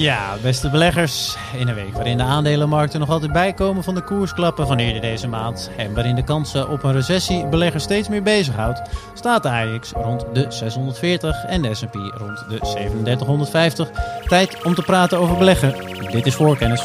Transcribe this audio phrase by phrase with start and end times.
[0.00, 1.36] Ja, beste beleggers.
[1.52, 5.28] In een week waarin de aandelenmarkten nog altijd bijkomen van de koersklappen van eerder deze
[5.28, 5.70] maand.
[5.76, 8.82] En waarin de kansen op een recessie beleggers steeds meer bezighoudt,
[9.14, 13.90] staat de AX rond de 640 en de SP rond de 3750.
[14.26, 15.74] Tijd om te praten over beleggen.
[16.10, 16.84] Dit is voorkennis.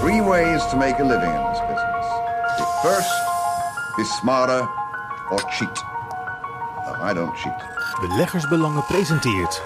[0.00, 2.06] Three ways to make a living in this business.
[2.56, 3.10] Be first,
[3.96, 4.68] be smarter,
[5.30, 5.84] or cheat.
[6.84, 7.64] No, I don't cheat.
[8.00, 9.62] Beleggersbelangen presenteert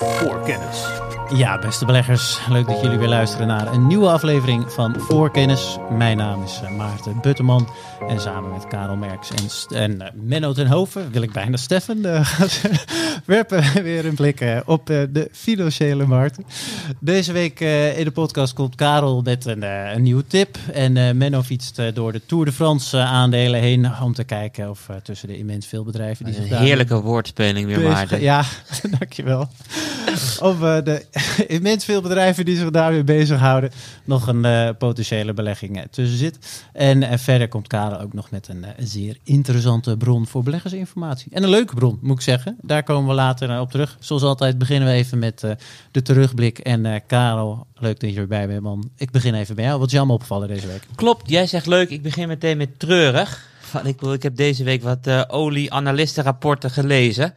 [0.00, 1.09] voor kennis.
[1.34, 5.76] Ja, beste beleggers, leuk dat jullie weer luisteren naar een nieuwe aflevering van Voorkennis.
[5.90, 7.68] Mijn naam is eh, Maarten Butterman
[8.08, 12.14] en samen met Karel Merks en, en eh, Menno ten Hoven, wil ik bijna Steffen,
[12.14, 12.40] eh,
[13.24, 16.44] werpen we weer een blik op de financiële markten.
[17.00, 17.60] Deze week
[17.96, 22.26] in de podcast komt Karel met een, een nieuwe tip en Menno fietst door de
[22.26, 26.34] Tour de France aandelen heen om te kijken of tussen de immens veel bedrijven die
[26.34, 28.20] zich een daar heerlijke woordspeling weer, Maarten.
[28.20, 28.44] Ja,
[28.98, 29.48] dankjewel.
[30.40, 31.04] Of de
[31.56, 33.70] immens veel bedrijven die zich daarmee bezighouden,
[34.04, 36.64] nog een eh, potentiële belegging eh, tussen zit.
[36.72, 41.32] En eh, verder komt Karel ook nog met een zeer interessante bron voor beleggersinformatie.
[41.32, 42.56] En een leuke bron, moet ik zeggen.
[42.62, 43.96] Daar komen we later op terug.
[44.00, 45.44] Zoals altijd beginnen we even met
[45.90, 46.58] de terugblik.
[46.58, 48.90] En Karel, leuk dat je erbij bent, man.
[48.96, 49.78] Ik begin even bij jou.
[49.78, 50.86] Wat is jou opgevallen deze week?
[50.94, 51.90] Klopt, jij zegt leuk.
[51.90, 53.49] Ik begin meteen met treurig.
[53.70, 57.34] Van, ik, ik heb deze week wat eh olie-analistenrapporten gelezen.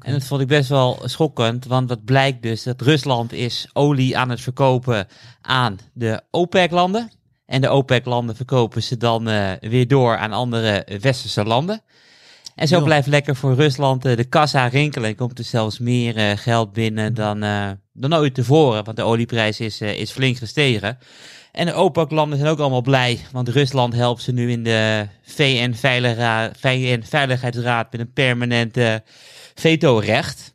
[0.00, 1.66] En dat vond ik best wel schokkend.
[1.66, 5.06] Want wat blijkt dus dat Rusland is olie aan het verkopen
[5.40, 7.10] aan de OPEC-landen.
[7.46, 11.82] En de OPEC-landen verkopen ze dan eh, weer door aan andere westerse landen.
[12.54, 15.08] En zo blijft lekker voor Rusland eh, de kassa rinkelen.
[15.08, 18.84] En komt er zelfs meer geld binnen dan, eh, dan ooit tevoren.
[18.84, 20.98] Want de olieprijs is, is flink gestegen.
[21.54, 23.20] En de OPEC-landen zijn ook allemaal blij.
[23.32, 28.94] Want Rusland helpt ze nu in de VN-veiligheidsraad met een permanent eh,
[29.54, 30.54] veto-recht.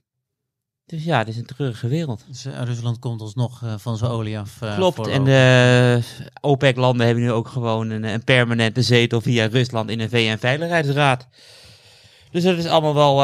[0.85, 2.23] Dus ja, het is een treurige wereld.
[2.27, 4.61] Dus, eh, Rusland komt alsnog eh, van zijn olie af.
[4.61, 5.99] eh, Klopt, en de
[6.41, 11.27] OPEC-landen hebben nu ook gewoon een, een permanente zetel via Rusland in de VN-veiligheidsraad.
[12.31, 13.23] Dus dat is allemaal wel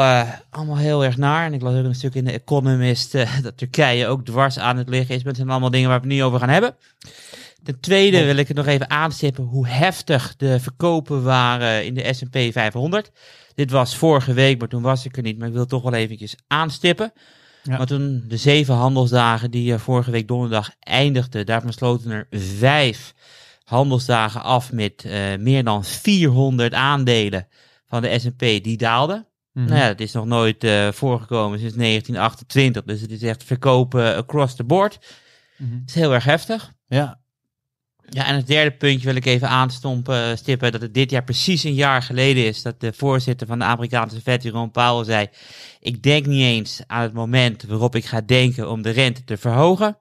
[0.50, 1.46] allemaal heel erg naar.
[1.46, 3.12] En ik las ook een stuk in de Economist
[3.42, 5.18] dat Turkije ook dwars aan het liggen is.
[5.18, 6.76] Maar het zijn allemaal dingen waar we het niet over gaan hebben.
[7.66, 12.12] Ten tweede wil ik het nog even aanstippen hoe heftig de verkopen waren in de
[12.12, 13.10] S&P 500.
[13.54, 15.38] Dit was vorige week, maar toen was ik er niet.
[15.38, 17.12] Maar ik wil het toch wel eventjes aanstippen.
[17.62, 17.76] Ja.
[17.76, 23.14] Maar toen de zeven handelsdagen die eh, vorige week donderdag eindigden, daarvan sloten er vijf
[23.64, 27.48] handelsdagen af met eh, meer dan 400 aandelen
[27.86, 29.26] van de S&P die daalden.
[29.52, 29.66] Mhm.
[29.66, 32.82] Nou ja, dat is nog nooit eh, voorgekomen sinds 1928.
[32.82, 34.98] Dus het is echt verkopen across the board.
[35.56, 35.72] Mhm.
[35.72, 36.72] Het is heel erg heftig.
[36.86, 37.20] Ja,
[38.08, 41.64] Ja, en het derde puntje wil ik even aanstompen, stippen, dat het dit jaar precies
[41.64, 45.26] een jaar geleden is dat de voorzitter van de Amerikaanse Fed, Jerome Powell, zei,
[45.80, 49.36] ik denk niet eens aan het moment waarop ik ga denken om de rente te
[49.36, 49.98] verhogen.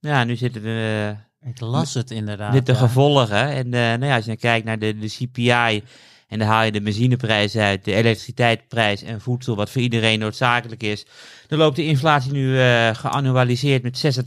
[0.00, 2.52] Ja, nu zitten we ik las het inderdaad.
[2.52, 2.78] met de ja.
[2.78, 3.48] gevolgen.
[3.48, 5.82] En eh, nou ja, als je dan kijkt naar de, de CPI
[6.28, 10.82] en dan haal je de benzineprijs uit, de elektriciteitsprijs en voedsel, wat voor iedereen noodzakelijk
[10.82, 11.06] is,
[11.46, 14.20] dan loopt de inflatie nu eh geannualiseerd met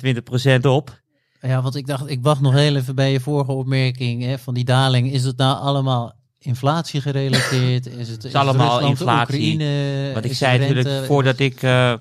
[0.66, 1.02] 26% op.
[1.48, 4.54] Ja, want ik dacht, ik wacht nog heel even bij je vorige opmerking hè, van
[4.54, 5.12] die daling.
[5.12, 7.86] Is het nou allemaal inflatie gerelateerd?
[7.86, 9.54] Is het, is allemaal Rusland, inflatie.
[9.54, 10.14] Oekraïne?
[10.14, 11.94] Want ik zei rente- natuurlijk voordat ik eh,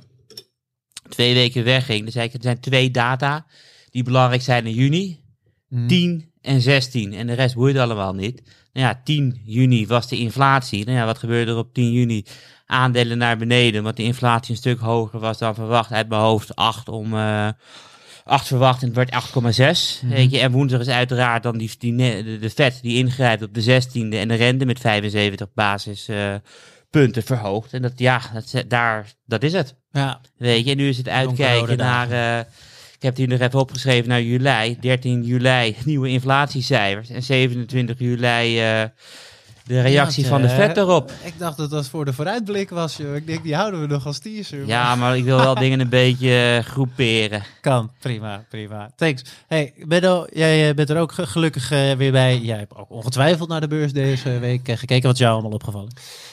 [1.09, 3.47] twee weken wegging, dan zei ik, er zijn twee data
[3.91, 5.21] die belangrijk zijn in juni.
[5.69, 5.87] Hmm.
[5.87, 7.13] 10 en 16.
[7.13, 8.43] En de rest boeit allemaal niet.
[8.73, 10.85] Nou ja, 10 juni was de inflatie.
[10.85, 12.25] Nou ja, wat gebeurde er op 10 juni?
[12.67, 15.93] Aandelen naar beneden, want de inflatie een stuk hoger was dan verwacht.
[15.93, 17.15] Uit mijn hoofd 8 om...
[17.15, 17.49] eh
[18.25, 19.25] 8 verwacht en het werd
[20.03, 20.09] 8,6.
[20.09, 23.93] Weet je, en woensdag is uiteraard dan die, de, vet die ingrijpt op de 16e
[23.93, 27.73] en de rente met 75 basispunten verhoogd.
[27.73, 29.75] En dat, ja, dat, daar, dat is het.
[29.93, 32.11] Ja, Weet je, en nu is het uitkijken naar.
[32.11, 32.39] eh,
[32.97, 34.77] ik heb het hier nog even opgeschreven naar juli.
[34.81, 37.09] 13 juli nieuwe inflatiecijfers.
[37.11, 38.83] En 27 juli eh,
[39.67, 41.11] de reactie Ja, van de vet erop.
[41.25, 42.97] ik dacht dat dat voor de vooruitblik was.
[42.97, 43.15] Joh.
[43.17, 44.67] Ik denk, die houden we nog als teaser.
[44.67, 47.43] Ja, maar ik wil wel dingen een beetje eh, groeperen.
[47.61, 48.91] Kan, prima, prima.
[48.97, 49.23] Thanks.
[49.47, 52.39] Hey, Benno, jij eh, bent er ook ge- gelukkig eh, weer bij.
[52.39, 55.03] Jij hebt ook ongetwijfeld naar de beurs deze week gekeken.
[55.03, 55.93] Wat is jou allemaal opgevallen?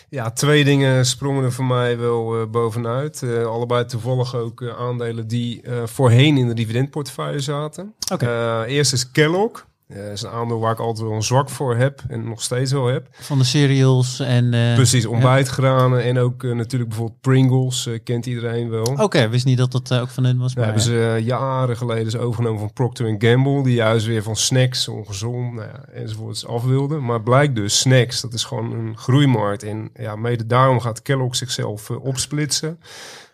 [0.10, 3.24] Ja, twee dingen sprongen er voor mij wel eh, bovenuit.
[3.24, 7.94] Eh, allebei toevallig ook aandelen die eh, voorheen in de dividendportefeuille zaten.
[8.14, 8.26] Oké.
[8.26, 9.68] Eh, eerst is Kellogg.
[9.94, 12.72] Dat is een aandeel waar ik altijd wel een zwak voor heb en nog steeds
[12.72, 13.08] wel heb.
[13.12, 14.54] Van de cereals en...
[14.54, 18.84] eh, Precies, ontbijtgranen en ook eh, natuurlijk bijvoorbeeld Pringles, kent iedereen wel.
[18.98, 20.56] Oké, wist niet dat dat ook van hun was.
[20.56, 24.88] Maar, hebben ze jaren geleden is overgenomen van Procter Gamble, die juist weer van snacks,
[24.88, 26.98] ongezond nou ja, enzovoorts af wilde.
[26.98, 29.64] Maar blijkt dus, snacks, dat is gewoon een groeimarkt.
[29.64, 32.80] En ja, mede daarom gaat Kellogg zichzelf opsplitsen.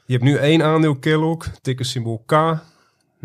[0.05, 2.31] Je hebt nu één aandeel Kellogg, ticker symbool K.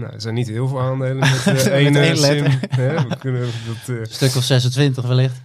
[0.01, 2.45] Nou, er zijn niet heel veel aandelen met, eh, één, één sim.
[2.69, 5.41] Hè, we kunnen dat, eh, Stuk of 26 wellicht.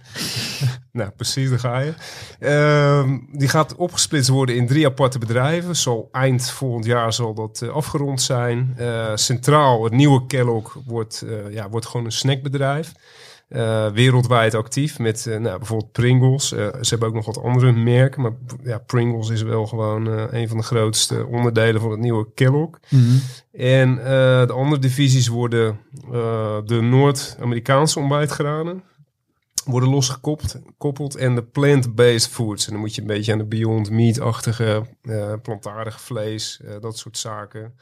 [0.92, 1.94] nou, precies, daar ga je.
[2.38, 5.76] Ehm, die gaat opgesplitst worden in drie aparte bedrijven.
[5.76, 8.74] Zal eind volgend jaar zal dat eh, afgerond zijn.
[8.76, 12.92] Eh, centraal, het nieuwe Kellogg wordt, eh, ja, wordt gewoon een snackbedrijf.
[13.48, 16.52] Eh, wereldwijd actief met eh, nou, bijvoorbeeld Pringles.
[16.52, 18.32] Eh, ze hebben ook nog wat andere merken, maar
[18.62, 22.78] ja, Pringles is wel gewoon een van de grootste onderdelen van het nieuwe Kellogg.
[23.52, 25.80] En eh, de andere divisies worden
[26.64, 28.82] de Noord-Amerikaanse ontbijtgranen
[29.64, 32.66] worden losgekoppeld koppeld, en de plant-based foods.
[32.66, 34.86] En dan moet je een beetje aan de Beyond Meat-achtige,
[35.42, 37.74] plantaardige vlees, dat soort zaken,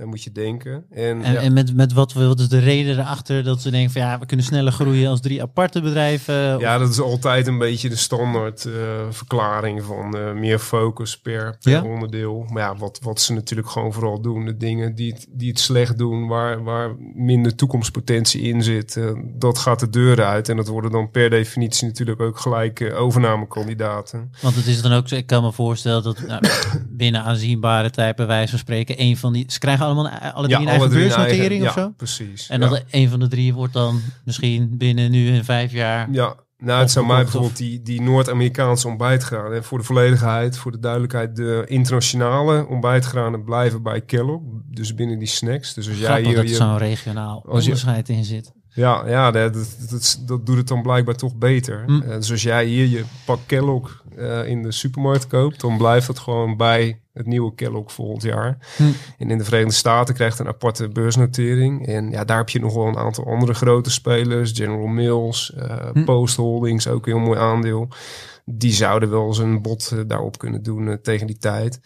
[0.00, 0.84] eh, moet je denken.
[0.90, 3.90] En, En, ja, en met, met wat, wat is de reden erachter dat ze denken
[3.90, 6.58] van ja, we kunnen sneller groeien als drie aparte bedrijven?
[6.58, 8.72] ja, dat is altijd een beetje de standaard eh,
[9.10, 11.82] verklaring van eh, meer focus per, per Ja?
[11.82, 12.46] onderdeel.
[12.52, 15.58] Maar ja, wat, wat ze natuurlijk gewoon vooral doen, de dingen die het, die het
[15.60, 19.04] slecht doen, waar, waar minder toekomstpotentie in zit, eh,
[19.38, 20.48] dat gaat de deur uit.
[20.48, 24.30] En dat worden dan per definitie natuurlijk ook gelijk overnamekandidaten.
[24.40, 26.42] Want het is dan ook, zo- ik kan me voorstellen dat nou,
[26.90, 30.46] binnen aanzienbare tijd, bij wijze van spreken, een van die, ze krijgen allemaal een- alle
[30.48, 31.80] drie een eigen beursnotering eigen- of zo?
[31.80, 32.48] Ja, precies.
[32.48, 36.08] En dat een van de drie wordt dan misschien binnen nu en vijf jaar.
[36.12, 39.56] Ja, nou, het zou mij bijvoorbeeld die, die Noord-Amerikaanse ontbijtgranen.
[39.56, 44.42] En voor de volledigheid, voor de duidelijkheid, de internationale ontbijtgranen blijven bij Kellogg.
[44.66, 45.74] Dus binnen die snacks.
[45.74, 48.52] Dus als jij hier dat je, zo'n regionaal als je- onderscheid in zit.
[48.74, 51.82] ja, ja dat, dat, dat, dat doet het dan blijkbaar toch beter.
[51.86, 52.00] Hm.
[52.00, 56.06] Eh, dus als jij hier je pak Kellogg eh, in de supermarkt koopt, dan blijft
[56.06, 58.58] het gewoon bij het nieuwe Kellogg volgend jaar.
[58.76, 58.82] Hm.
[59.18, 61.86] En in de Verenigde Staten krijgt een aparte beursnotering.
[61.86, 64.52] En ja, daar heb je nog wel een aantal andere grote spelers.
[64.54, 66.04] General Mills, eh, Hm.
[66.04, 67.88] Post Holdings, ook een heel mooi aandeel.
[68.44, 71.80] Die zouden wel eens een bod eh, daarop kunnen doen eh, tegen die tijd.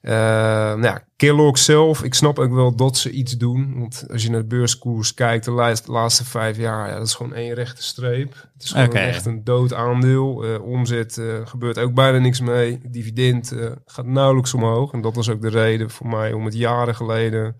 [0.00, 3.78] Nou ja, Kellogg zelf, ik snap ook wel dat ze iets doen.
[3.78, 7.14] Want als je naar de beurskoers kijkt, de laatste, laatste vijf jaar, ja, dat is
[7.14, 8.34] gewoon één rechte streep.
[8.52, 10.60] Het is gewoon echt een dood aandeel.
[10.62, 12.80] Omzet gebeurt ook bijna niks mee.
[12.88, 13.52] Dividend
[13.86, 14.92] gaat nauwelijks omhoog.
[14.92, 17.56] En dat was ook de reden voor mij om het jaren geleden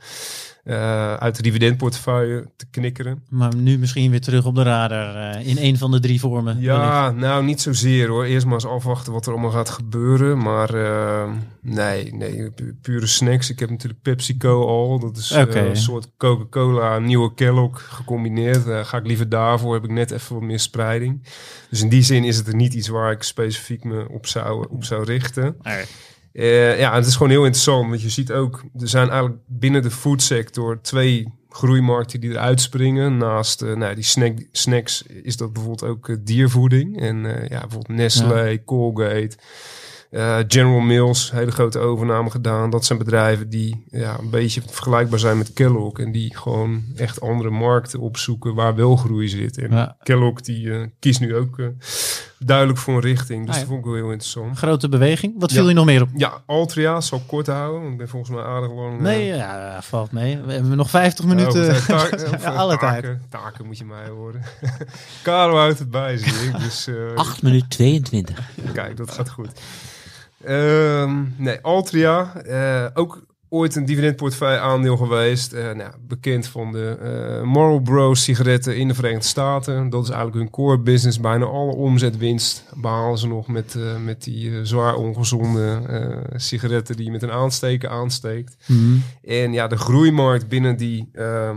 [0.64, 3.22] eh, uit de dividendportefeuille te knikkeren.
[3.28, 6.44] Maar nu misschien weer terug op de radar eh, in een van de drie vormen.
[6.44, 6.64] wellicht.
[6.64, 8.24] Ja, nou niet zozeer hoor.
[8.24, 10.38] Eerst maar eens afwachten wat er allemaal gaat gebeuren.
[10.38, 11.30] Maar eh,
[11.60, 13.50] nee, nee, pu- pure snacks.
[13.50, 14.98] Ik heb natuurlijk PepsiCo al.
[14.98, 18.86] Dat is een soort Coca-Cola, nieuwe Kellogg gecombineerd.
[18.86, 19.74] Ga ik liever daarvoor.
[19.74, 21.22] Heb ik net even wat meer spreiding.
[21.70, 24.66] Dus in die zin is het er niet iets waar ik specifiek me op zou,
[24.70, 25.56] op zou richten.
[25.62, 25.84] Nee.
[26.36, 27.88] Eh, ja, het is gewoon heel interessant.
[27.88, 33.16] Want je ziet ook, er zijn eigenlijk binnen de foodsector twee groeimarkten die eruit springen.
[33.16, 37.00] Naast eh, nou, die snack, snacks is dat bijvoorbeeld ook eh, diervoeding.
[37.00, 37.16] En
[37.48, 39.36] ja, bijvoorbeeld Nestlé, Colgate,
[40.48, 42.70] General Mills, hele grote overname gedaan.
[42.70, 45.98] Dat zijn bedrijven die ja, een beetje vergelijkbaar zijn met Kellogg.
[45.98, 49.58] En die gewoon echt andere markten opzoeken waar wel groei zit.
[49.58, 49.96] En Ja.
[50.02, 51.60] Kellogg die kiest nu ook
[52.38, 53.46] duidelijk voor een richting.
[53.46, 53.58] Dus Ah, ja.
[53.60, 54.58] dat vond ik wel heel interessant.
[54.58, 55.34] Grote beweging.
[55.38, 55.68] Wat viel Ja.
[55.68, 56.08] je nog meer op?
[56.14, 57.80] Ja, Altria zal ik kort houden.
[57.80, 59.00] want Ik ben volgens mij aardig lang...
[59.00, 60.38] Nee, eh, ja, valt mee.
[60.38, 61.82] We hebben nog 50 oh, minuten.
[61.86, 63.30] taak- eh, alle taken, tijd.
[63.30, 64.42] Taken moet je mij horen.
[65.22, 66.58] Karel houdt het bij, zie ik.
[66.58, 68.38] Dus eh, 8 minuten 22.
[68.72, 69.50] kijk, dat gaat goed.
[70.44, 72.34] Ehm, nee, Altria.
[72.34, 75.52] eh, ook ooit een dividendportefeuille aandeel geweest.
[75.52, 79.90] Eh, nou, bekend van de eh Marlboro sigaretten in de Verenigde Staten.
[79.90, 81.20] Dat is eigenlijk hun core business.
[81.20, 85.80] Bijna alle omzetwinst behalen ze nog met, eh, met die zwaar ongezonde
[86.36, 88.56] sigaretten die je met een aansteker aansteekt.
[88.66, 88.96] Mhm.
[89.22, 91.56] En ja, de groeimarkt binnen die ehm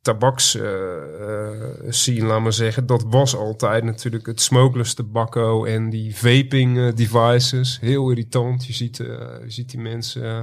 [0.00, 1.52] tabaks eh, eh,
[1.88, 6.94] scene, laat maar zeggen, dat was altijd natuurlijk het smokeless tobacco en die vaping eh,
[6.94, 7.78] devices.
[7.80, 8.66] Heel irritant.
[8.66, 9.06] Je ziet, eh,
[9.44, 10.22] je ziet die mensen.
[10.24, 10.38] eh,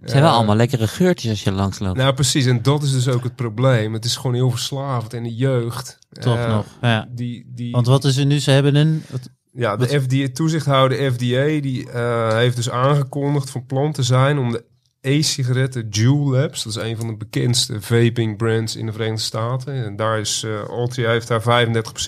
[0.00, 1.96] Het zijn wel eh, allemaal lekkere geurtjes als je langs loopt.
[1.96, 2.46] Nou, precies.
[2.46, 3.92] En dat is dus ook het probleem.
[3.92, 5.14] Het is gewoon heel verslavend.
[5.14, 5.98] En de jeugd.
[6.12, 6.66] Toch eh, nog.
[6.80, 7.08] Ja.
[7.10, 8.38] Die, die, Want wat is er nu?
[8.40, 9.02] Ze hebben een...
[9.10, 14.38] wat- ja, de FDA, toezichthouder FDA, die eh, heeft dus aangekondigd van plan te zijn
[14.38, 14.64] om de
[15.04, 19.84] e-sigaretten Juul Labs, dat is een van de bekendste vaping brands in de Verenigde Staten.
[19.84, 21.66] En daar is uh, Altria heeft daar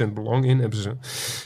[0.09, 0.59] 35% belang in.
[0.59, 0.91] Hebben ze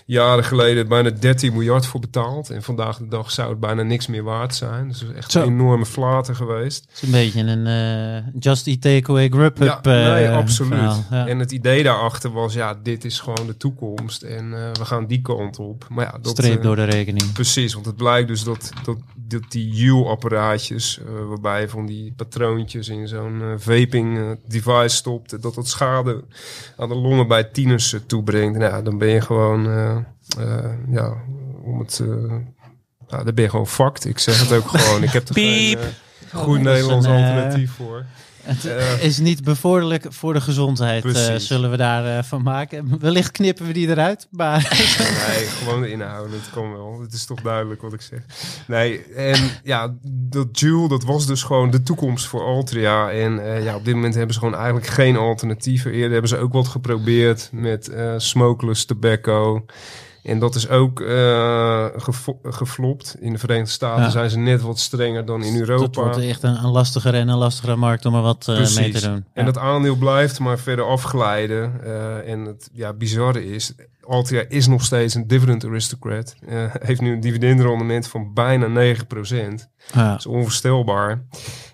[0.06, 2.50] jaren geleden bijna 13 miljard voor betaald.
[2.50, 4.88] En vandaag de dag zou het bijna niks meer waard zijn.
[4.88, 5.40] Dus het is echt Zo.
[5.42, 6.84] een enorme flater geweest.
[6.84, 10.72] Het is een beetje een eh, Just Eat Takeaway Grubhub Ja, nee, eh, absoluut.
[10.72, 11.04] verhaal.
[11.10, 11.26] Ja.
[11.26, 14.22] En het idee daarachter was, ja, dit is gewoon de toekomst.
[14.22, 15.86] En uh, we gaan die kant op.
[15.88, 17.32] Maar ja, dat, Streep uh, door de rekening.
[17.32, 18.96] Precies, want het blijkt dus dat, dat,
[19.30, 25.42] dat die Juul-apparaatjes, uh, waarbij je van die patroontjes in zo'n uh, vaping device stopt,
[25.42, 26.24] dat dat schade
[26.76, 28.58] aan de longen bij tieners toebrengt.
[28.58, 29.96] Nou, dan ben je gewoon, uh,
[30.90, 31.14] ja,
[31.62, 32.02] om het...
[33.08, 34.04] nou, dan ben je gewoon fucked.
[34.04, 35.02] Ik zeg het ook gewoon.
[35.02, 35.78] Ik heb er geen
[36.32, 38.04] goed Oh, Nederlands een, alternatief voor.
[38.42, 42.98] Het Eh, is niet bevorderlijk voor de gezondheid, eh, zullen we daar eh, van maken.
[43.00, 44.58] Wellicht knippen we die eruit, maar
[45.28, 46.30] Nee, gewoon de inhoud.
[46.30, 47.00] Het kan wel.
[47.00, 48.20] Het is toch duidelijk wat ik zeg.
[48.66, 53.10] Nee, en ja, dat Joule, dat was dus gewoon de toekomst voor Altria.
[53.10, 55.92] En eh, ja, op dit moment hebben ze gewoon eigenlijk geen alternatieven.
[55.92, 59.64] Eerder hebben ze ook wat geprobeerd met eh smokeless tobacco.
[60.22, 60.98] En dat is ook
[61.96, 63.16] gefo- geflopt.
[63.20, 64.10] In de Verenigde Staten Ja.
[64.10, 66.00] zijn ze net wat strenger dan in dat Europa.
[66.02, 69.00] wordt echt een, een lastigere en een lastigere markt om er wat eh, mee te
[69.00, 69.12] doen.
[69.12, 69.42] En Ja.
[69.44, 71.80] dat aandeel blijft maar verder afglijden.
[71.84, 76.34] Eh, en het ja, bizarre is, Altria is nog steeds een dividend aristocrat.
[76.80, 79.68] Heeft nu een dividendrendement van bijna 9%.
[79.94, 80.10] Ja.
[80.10, 81.22] Dat is onvoorstelbaar.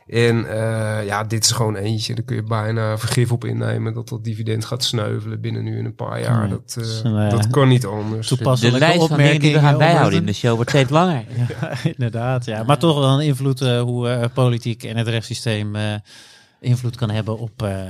[0.07, 2.15] En eh, ja, dit is gewoon eentje.
[2.15, 5.85] Daar kun je bijna vergif op innemen dat dat dividend gaat sneuvelen binnen nu in
[5.85, 6.41] een paar jaar.
[6.41, 8.29] Nee, dat, eh, eh, dat kan niet anders.
[8.29, 11.25] De lijst van dingen die we gaan bijhouden in de show wordt steeds langer.
[11.61, 12.45] Ja, inderdaad.
[12.45, 12.63] Ja.
[12.63, 15.95] Maar toch wel een invloed hoe eh, politiek en het rechtssysteem eh,
[16.61, 17.81] invloed kan hebben op eh,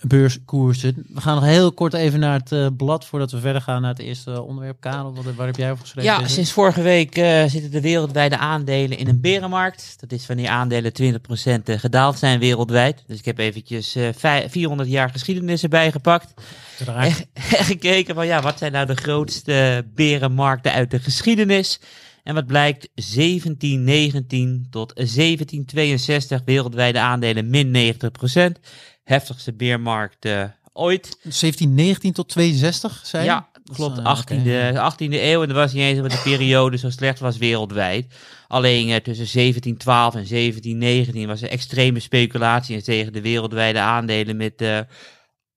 [0.00, 1.06] beurskoersen.
[1.14, 3.90] We gaan nog heel kort even naar het eh, blad voordat we verder gaan naar
[3.90, 4.80] het eerste onderwerp.
[4.80, 6.10] Karel, wat, waar heb jij over geschreven?
[6.10, 9.96] Ja, sinds vorige week eh, zitten de wereldwijde aandelen in een berenmarkt.
[10.00, 13.04] Dat is wanneer aandelen 20% eh, gedaald zijn wereldwijd.
[13.06, 16.34] Dus ik heb eventjes vij- 400 jaar geschiedenis erbij gepakt.
[16.86, 21.80] En gekeken van ja, wat zijn nou de grootste berenmarkten uit de geschiedenis?
[22.28, 28.60] En wat blijkt, 1719 tot 1762 wereldwijde aandelen min 90%.
[29.08, 31.18] Heftigste beermarkt eh, ooit.
[31.22, 33.28] 1719 tot 62, zei je?
[33.30, 33.98] Ja, Dat klopt.
[33.98, 34.92] eh, 18e, oké.
[34.92, 35.42] 18e eeuw.
[35.42, 38.14] En er was niet eens dat de periode zo slecht was wereldwijd.
[38.48, 44.36] Alleen eh, tussen 1712 en 1719 was er extreme speculatie en tegen de wereldwijde aandelen
[44.36, 44.78] met eh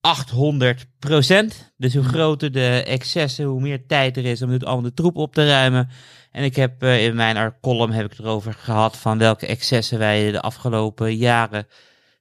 [0.02, 4.94] 800% Dus hoe groter de excessen, hoe meer tijd er is om het allemaal de
[4.94, 5.90] troep op te ruimen.
[6.32, 10.00] En ik heb eh, in mijn column heb ik het erover gehad van welke excessen
[10.00, 11.68] wij de afgelopen jaren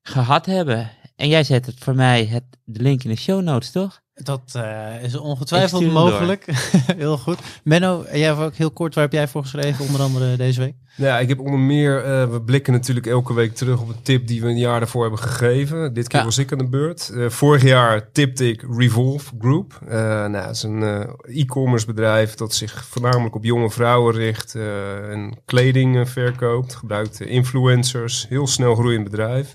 [0.02, 0.90] gehad hebben.
[1.20, 4.02] En jij zet het voor mij het, de link in de show notes, toch?
[4.22, 6.44] Dat eh, is ongetwijfeld mogelijk.
[6.96, 7.38] heel goed.
[7.64, 10.74] Menno, jij hebt ook heel kort, waar heb jij voor geschreven, onder andere deze week?
[10.96, 14.26] Ja, ik heb onder meer, eh, we blikken natuurlijk elke week terug op een tip
[14.26, 15.94] die we een jaar daarvoor hebben gegeven.
[15.94, 16.24] Dit keer Ja.
[16.24, 17.08] was ik aan de beurt.
[17.08, 19.78] Eh, vorig jaar tipte ik Revolve Group.
[19.88, 25.10] Eh, nou, dat is een e-commerce bedrijf dat zich voornamelijk op jonge vrouwen richt eh,
[25.10, 26.74] en kleding verkoopt.
[26.74, 29.54] Gebruikt influencers, heel snel groeiend bedrijf.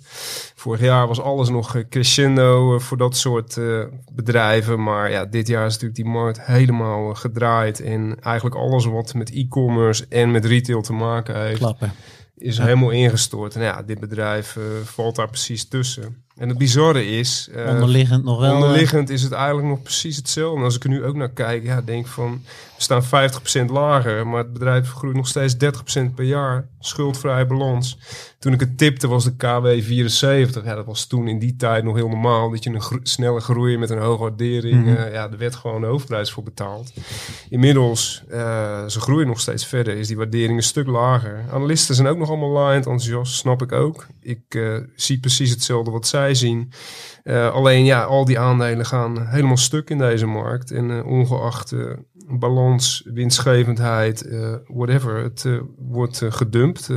[0.55, 3.83] Vorig jaar was alles nog crescendo voor dat soort eh,
[4.63, 7.79] Maar ja, dit jaar is natuurlijk die markt helemaal eh, gedraaid.
[7.81, 11.91] En eigenlijk alles wat met e-commerce en met retail te maken heeft, Klappen.
[12.35, 12.63] is Ja.
[12.63, 13.55] helemaal ingestort.
[13.55, 16.24] En ja, dit bedrijf eh, valt daar precies tussen.
[16.35, 17.49] En het bizarre is...
[17.53, 18.49] eh, Onderliggend nog wel.
[18.49, 20.57] eh, Onderliggend is het eigenlijk nog precies hetzelfde.
[20.59, 22.41] En als ik er nu ook naar kijk, ja, denk van,
[22.77, 26.67] we staan 50% lager, maar het bedrijf groeit nog steeds 30% per jaar.
[26.79, 27.97] Schuldvrije balans.
[28.39, 30.63] Toen ik het tipte was de KW 74.
[30.65, 33.39] Ja, dat was toen in die tijd nog heel normaal, dat je een gro- snelle
[33.39, 34.95] groei met een hoge waardering, Mhm.
[34.95, 36.93] eh, ja, er werd gewoon de hoofdprijs voor betaald.
[37.49, 38.23] Inmiddels,
[38.87, 41.45] ze groeien nog steeds verder, is die waardering een stuk lager.
[41.51, 44.07] Analisten zijn ook nog allemaal laaiend enthousiast, snap ik ook.
[44.21, 44.59] Ik
[44.95, 46.71] zie precies hetzelfde wat zij zien.
[47.25, 50.71] Eh, alleen ja, al die aandelen gaan helemaal stuk in deze markt.
[50.71, 51.91] En eh, ongeacht eh,
[52.27, 54.29] balans, winstgevendheid,
[54.67, 55.45] whatever, het
[55.77, 56.89] wordt gedumpt.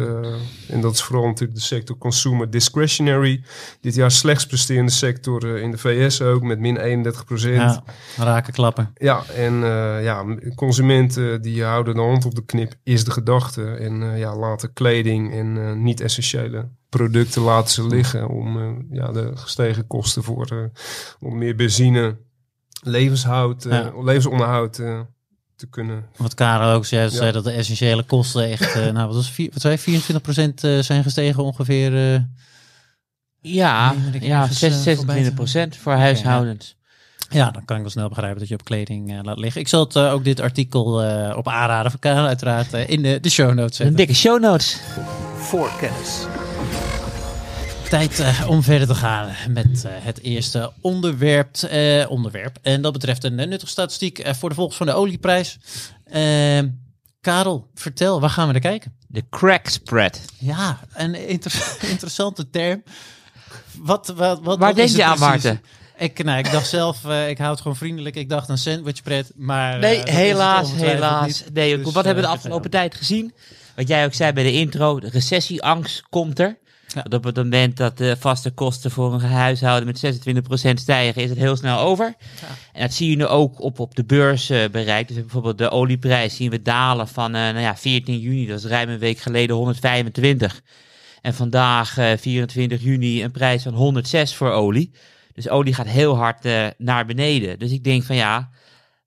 [0.69, 3.45] En dat is vooral natuurlijk de sector consumer discretionary.
[3.81, 7.81] Dit jaar slechts presterende sector in de VS ook, met min 31 procent.
[8.17, 8.91] Ja, raken klappen.
[8.95, 9.55] Ja, en
[10.03, 13.65] ja, consumenten die houden de hand op de knip is de gedachte.
[13.65, 19.87] En ja, laten kleding en niet-essentiële producten laten ze liggen om eh, ja, de gestegen
[19.87, 20.59] kosten voor eh,
[21.21, 22.17] om meer benzine,
[22.83, 23.93] levenshoud, eh, Ja.
[24.03, 25.01] levensonderhoud eh,
[25.57, 26.05] te kunnen.
[26.17, 27.33] Wat Karel ook zei, zei Ja.
[27.33, 30.79] dat de essentiële kosten echt, eh, nou wat was vier- wat zei je, 24% eh,
[30.79, 32.15] zijn gestegen ongeveer.
[32.15, 32.21] eh,
[33.41, 36.77] Ja, ja ergens, eh, 26 voor huishoudens.
[37.31, 39.61] ja, dan kan ik wel snel begrijpen dat je op kleding eh, laat liggen.
[39.61, 43.21] Ik zal het, ook dit artikel eh, op aanraden van Karel uiteraard eh, in de,
[43.21, 43.97] de show notes Een zetten.
[43.97, 44.81] dikke show notes.
[45.37, 46.27] Voorkennis.
[47.89, 52.59] Tijd eh, om verder te gaan met eh, het eerste onderwerp, eh, onderwerp.
[52.63, 55.59] En dat betreft een nuttige statistiek voor de volgers van de olieprijs.
[56.05, 56.59] Eh,
[57.21, 58.97] Karel, vertel, waar gaan we naar kijken?
[59.07, 60.21] De crack spread.
[60.39, 62.83] Ja, een inter- interessante term.
[63.79, 65.19] Wat, wat, wat, Waar denk is je aan?
[65.19, 65.61] Maarten?
[65.97, 68.17] Ik, nou, ik dacht zelf, ik hou het gewoon vriendelijk.
[68.17, 69.79] Ik dacht een sandwichpret, maar...
[69.79, 71.27] Nee, helaas, helaas.
[71.27, 71.45] niet.
[71.53, 73.35] Nee, Dus, wat hebben we de afgelopen tijd gezien?
[73.77, 76.59] Wat jij ook zei bij de intro, de recessieangst komt er.
[76.95, 77.05] Ja.
[77.17, 80.25] Op het moment dat de vaste kosten voor een huishouden met
[80.69, 82.15] 26% stijgen, is het heel snel over.
[82.73, 85.09] En dat zie je nu ook op, op de beurs eh, bereikt.
[85.09, 88.65] Dus bijvoorbeeld de olieprijs zien we dalen van eh, nou ja, 14 juni, dat is
[88.65, 90.63] ruim een week geleden 125.
[91.23, 94.91] En vandaag, eh, 24 juni, een prijs van 106 voor olie.
[95.35, 97.59] Dus olie gaat heel hard eh, naar beneden.
[97.59, 98.51] Dus ik denk van ja,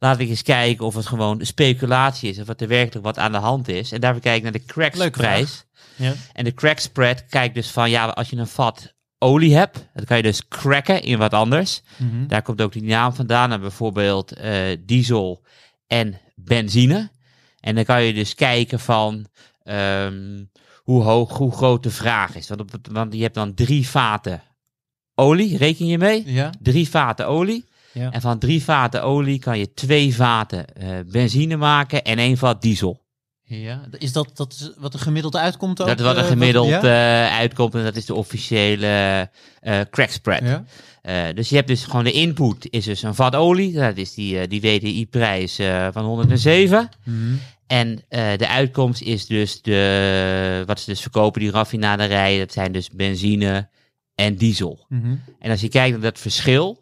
[0.04, 2.40] laat ik eens kijken of het gewoon speculatie is.
[2.40, 3.92] Of dat er werkelijk wat aan de hand is.
[3.92, 5.66] En daarvoor kijk ik naar de Leuke cracksprijs.
[5.96, 6.14] Ja.
[6.34, 10.06] En de crack spread kijkt dus van ja, als je een vat olie hebt, dan
[10.06, 11.82] kan je dus cracken in wat anders.
[11.98, 12.28] Mhm.
[12.28, 13.50] Daar komt ook die naam vandaan.
[13.50, 15.46] naar bijvoorbeeld eh, diesel
[15.88, 17.12] en benzine.
[17.60, 19.26] En dan kan je dus kijken van
[19.64, 20.44] ehm,
[20.78, 22.48] hoe hoog, hoe groot de vraag is.
[22.48, 24.44] Want, op want je hebt dan drie vaten
[25.16, 26.24] olie, reken je mee?
[26.26, 26.50] Ja.
[26.60, 27.70] Drie vaten olie.
[27.94, 28.12] Ja.
[28.12, 32.62] En van drie vaten olie kan je twee vaten eh, benzine maken en één vat
[32.62, 33.02] diesel.
[33.44, 33.82] ja.
[33.98, 35.88] Is dat, dat is wat er gemiddeld uitkomt ook?
[35.88, 36.82] dat is wat er eh, gemiddeld ja?
[36.82, 39.30] eh, uitkomt en dat is de officiële
[39.60, 40.42] eh crack spread.
[40.44, 40.64] ja.
[41.34, 43.74] Dus je hebt dus gewoon de input is dus een vat olie.
[43.74, 45.60] Dat is die, die WTI-prijs
[45.92, 46.90] van 107.
[47.04, 47.18] Mhm.
[47.68, 52.90] En de uitkomst is dus de, wat ze dus verkopen, die raffinaderijen, dat zijn dus
[52.90, 53.70] benzine
[54.16, 54.86] en diesel.
[54.90, 55.16] Mhm.
[55.40, 56.81] En als je kijkt naar dat verschil,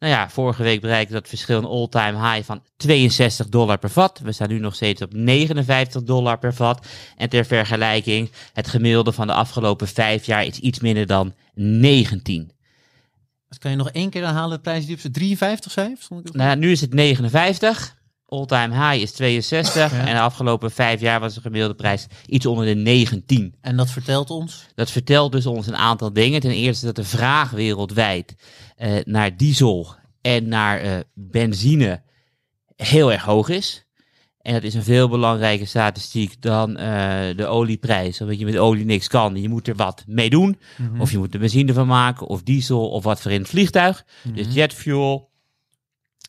[0.00, 4.20] nou ja, vorige week bereikte dat verschil een all-time high van 62 dollar per vat.
[4.22, 6.86] We staan nu nog steeds op 59 dollar per vat.
[7.16, 12.52] En ter vergelijking, het gemiddelde van de afgelopen vijf jaar is iets minder dan 19.
[13.48, 15.98] Dat kan je nog één keer herhalen, de prijs die op z'n 53 zijn?
[16.22, 17.98] Nou, nu is het 59.
[18.30, 19.92] All-time high is 62.
[19.92, 20.06] Ja.
[20.06, 23.54] En de afgelopen vijf jaar was de gemiddelde prijs iets onder de 19.
[23.60, 24.66] En dat vertelt ons?
[24.74, 26.40] Dat vertelt dus ons een aantal dingen.
[26.40, 28.34] Ten eerste dat de vraag wereldwijd
[28.76, 32.02] eh, naar diesel en naar eh, benzine
[32.76, 33.84] heel erg hoog is.
[34.40, 38.20] En dat is een veel belangrijke statistiek dan eh, de olieprijs.
[38.20, 39.36] Omdat je met olie niks kan.
[39.36, 40.58] Je moet er wat mee doen.
[40.76, 41.00] Mhm.
[41.00, 44.04] Of je moet er benzine van maken, of diesel, of wat voor in het vliegtuig.
[44.34, 45.29] Dus jetfuel,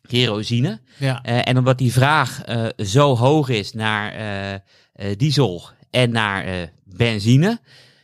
[0.08, 0.80] kerosine.
[0.98, 1.24] Ja.
[1.24, 7.60] Eh, en omdat die vraag eh, zo hoog is naar eh, diesel en naar benzine,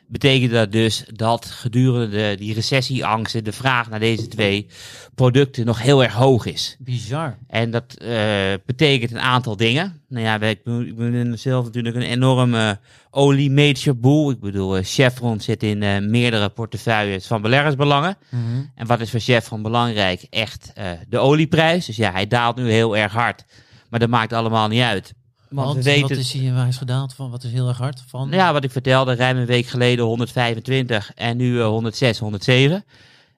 [0.07, 4.67] betekent dat dus dat gedurende de, die recessieangsten de vraag naar deze twee
[5.15, 6.75] producten nog heel erg hoog is.
[6.79, 7.37] Bizar.
[7.47, 10.01] En dat eh, betekent een aantal dingen.
[10.09, 12.79] Nou ja, ik ben, ik ben zelf natuurlijk een enorme
[13.09, 14.31] olie major boel.
[14.31, 18.17] Ik bedoel, eh, Chevron zit in eh, meerdere portefeuilles van beleggersbelangen.
[18.29, 18.41] Mhm.
[18.75, 20.25] En wat is voor Chevron belangrijk?
[20.29, 20.73] Echt
[21.09, 21.85] de olieprijs.
[21.85, 23.45] Dus ja, hij daalt nu heel erg hard.
[23.89, 25.13] Maar dat maakt allemaal niet uit.
[25.49, 27.29] Want Want we weten, wat is hier waar is gedaald van?
[27.31, 28.29] Wat is heel erg hard van?
[28.31, 32.85] ja, wat ik vertelde, ruim een week geleden 125 en nu eh, 106, 107.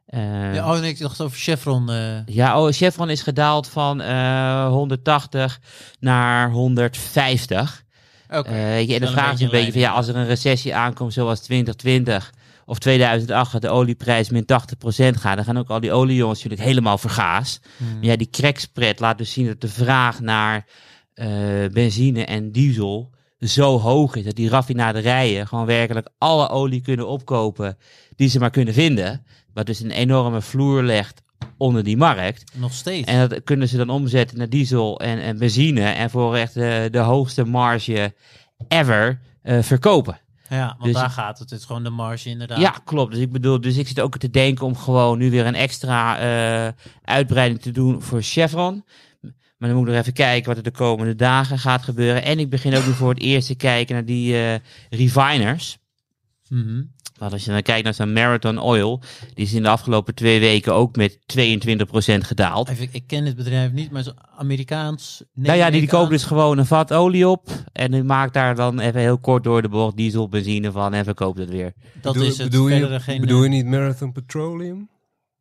[0.05, 1.91] Eh, Ja, oh nee, ik dacht over Chevron.
[1.91, 2.25] eh.
[2.25, 5.59] ja, oh, Chevron is gedaald van eh 180
[5.99, 7.83] naar 150.
[8.29, 8.49] Oké.
[8.49, 11.39] Eh, en de vraag is een beetje van ja, als er een recessie aankomt zoals
[11.39, 12.33] 2020
[12.65, 16.69] of 2008, dat de olieprijs min 80% gaat, dan gaan ook al die oliejongens natuurlijk
[16.69, 17.59] helemaal vergaas.
[17.77, 17.87] Hmm.
[17.93, 20.63] Maar ja, die crackspread laat dus zien dat de vraag naar eh,
[21.71, 27.77] benzine en diesel zo hoog is dat die raffinaderijen gewoon werkelijk alle olie kunnen opkopen
[28.15, 29.25] die ze maar kunnen vinden.
[29.53, 31.21] Wat dus een enorme vloer legt
[31.57, 32.51] onder die markt.
[32.55, 33.07] Nog steeds.
[33.07, 36.87] En dat kunnen ze dan omzetten naar diesel en, en benzine en voor echt de,
[36.91, 38.13] de hoogste marge
[38.67, 40.19] ever eh, verkopen.
[40.49, 41.49] ja, want dus- daar gaat het.
[41.49, 42.59] Het is gewoon de marge inderdaad.
[42.59, 43.11] Ja, klopt.
[43.11, 46.19] Dus ik bedoel, dus ik zit ook te denken om gewoon nu weer een extra
[46.19, 48.83] eh, uitbreiding te doen voor Chevron.
[49.59, 52.23] Maar dan moet ik nog even kijken wat er de komende dagen gaat gebeuren.
[52.23, 54.55] En ik begin ook nu voor het eerst te kijken naar die eh,
[54.89, 55.77] refiners.
[56.49, 56.81] Mhm.
[57.17, 59.01] Want als je dan kijkt naar zo'n Marathon Oil,
[59.33, 62.69] die is in de afgelopen twee weken ook met 22% gedaald.
[62.69, 65.23] Even, ik ken het bedrijf niet, maar zo Amerikaans.
[65.33, 67.49] Nou ja, die, die kopen dus gewoon een vat olie op.
[67.71, 71.03] En die maakt daar dan even heel kort door de bocht diesel, benzine van en
[71.03, 71.73] verkoopt het weer.
[72.01, 72.49] Dat bedoel, is het.
[72.49, 74.89] bedoel, je, geen, bedoel je niet Marathon Petroleum?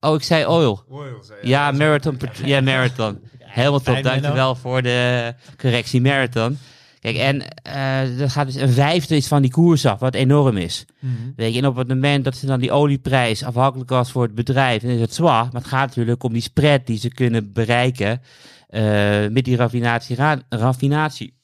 [0.01, 0.85] Oh, ik zei oil.
[0.89, 2.19] Oil, zei Ja, Marathon.
[2.45, 3.19] Ja, Marathon.
[3.49, 3.95] Helemaal top.
[4.03, 6.59] Dankjewel voor de correctie Marathon.
[7.01, 10.57] Kijk, en eh dat gaat dus een vijfde is van die koers af, wat enorm
[10.57, 10.85] is.
[10.99, 11.13] Mhm.
[11.37, 14.35] Weet je, en op het moment dat ze dan die olieprijs afhankelijk was voor het
[14.35, 15.45] bedrijf, dan is het zwaar.
[15.45, 18.23] Maar het gaat natuurlijk om die spread die ze kunnen bereiken
[18.69, 18.83] eh,
[19.31, 21.37] met die raffinatie, ra- raffinatie.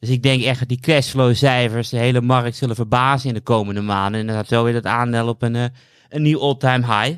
[0.00, 3.40] Dus ik denk echt dat die cashflow cijfers de hele markt zullen verbazen in de
[3.40, 4.20] komende maanden.
[4.20, 5.64] En dan gaat zo weer dat aandeel op een, eh,
[6.08, 7.16] een nieuw all-time high.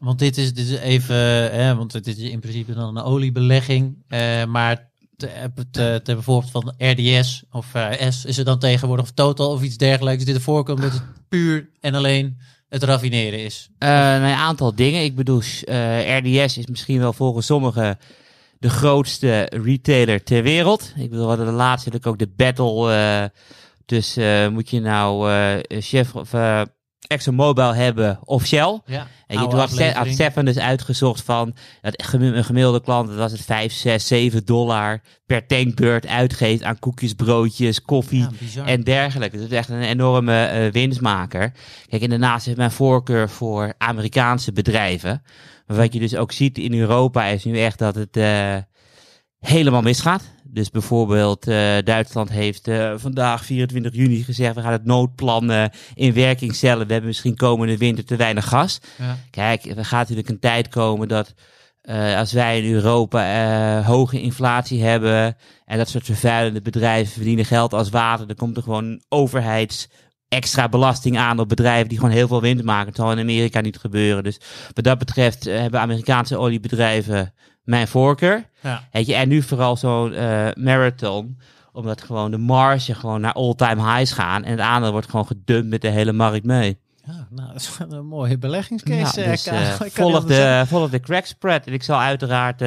[0.00, 1.16] Want dit is, dit is even,
[1.52, 3.96] hè, want het is in principe dan een oliebelegging.
[4.08, 9.12] eh, maar te, te, bijvoorbeeld van RDS of eh, S is er dan tegenwoordig of
[9.12, 10.24] Total of iets dergelijks.
[10.24, 13.70] Dit voorkomt dat het puur en alleen het raffineren is.
[13.78, 15.02] Nou, een aantal dingen.
[15.04, 15.42] Ik bedoel,
[16.18, 17.98] RDS is misschien wel volgens sommigen
[18.58, 20.92] de grootste retailer ter wereld.
[20.96, 23.32] Ik bedoel, we hadden de laatste natuurlijk ook de battle.
[23.86, 24.16] dus
[24.50, 25.30] moet je nou
[25.68, 26.32] chef of
[27.06, 28.80] ExxonMobil hebben of Shell.
[28.86, 29.48] Ja, En je
[29.94, 30.08] had.
[30.08, 35.00] Stefan dus uitgezocht van dat een gemiddelde klant, dat was het 5, 6, 7 dollar
[35.26, 39.36] per tankbeurt uitgeeft aan koekjes, broodjes, koffie Ja, en dergelijke.
[39.36, 41.52] Het is echt een enorme eh, winstmaker.
[41.88, 45.22] Kijk, en daarnaast heeft mijn voorkeur voor Amerikaanse bedrijven.
[45.66, 48.56] Maar wat je dus ook ziet in Europa is nu echt dat het eh,
[49.40, 50.22] helemaal misgaat.
[50.52, 55.64] Dus bijvoorbeeld eh, Duitsland heeft eh, vandaag 24 juni gezegd, we gaan het noodplan eh,
[55.94, 56.86] in werking stellen.
[56.86, 58.80] We hebben misschien komende winter te weinig gas.
[58.98, 59.16] Ja.
[59.30, 61.34] Kijk, er gaat natuurlijk een tijd komen dat
[62.16, 67.88] als wij in Europa hoge inflatie hebben en dat soort vervuilende bedrijven verdienen geld als
[67.90, 69.88] water, dan komt er gewoon overheids
[70.28, 72.86] extra belasting aan op bedrijven die gewoon heel veel winst maken.
[72.86, 74.24] Het zal in Amerika niet gebeuren.
[74.24, 74.40] Dus
[74.74, 77.32] wat dat betreft hebben Amerikaanse oliebedrijven
[77.70, 78.44] mijn voorkeur.
[78.60, 78.88] Ja.
[78.92, 81.38] Weet je, en nu vooral zo'n eh, marathon,
[81.72, 85.68] omdat gewoon de marge gewoon naar all-time highs gaan en het aandeel wordt gewoon gedumpt
[85.68, 86.78] met de hele markt mee.
[87.04, 89.20] Ja, nou, dat is wel een mooie beleggingscase.
[89.20, 91.66] Ja, eh, dus, eh, volg, de, volg de crack spread.
[91.66, 92.62] En ik zal uiteraard,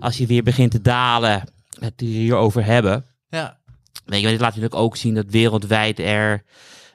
[0.00, 1.42] als je weer begint te dalen,
[1.78, 3.04] het hierover hebben.
[3.28, 3.56] Ja,
[4.04, 6.42] Weet je, dit laat natuurlijk ook zien dat wereldwijd er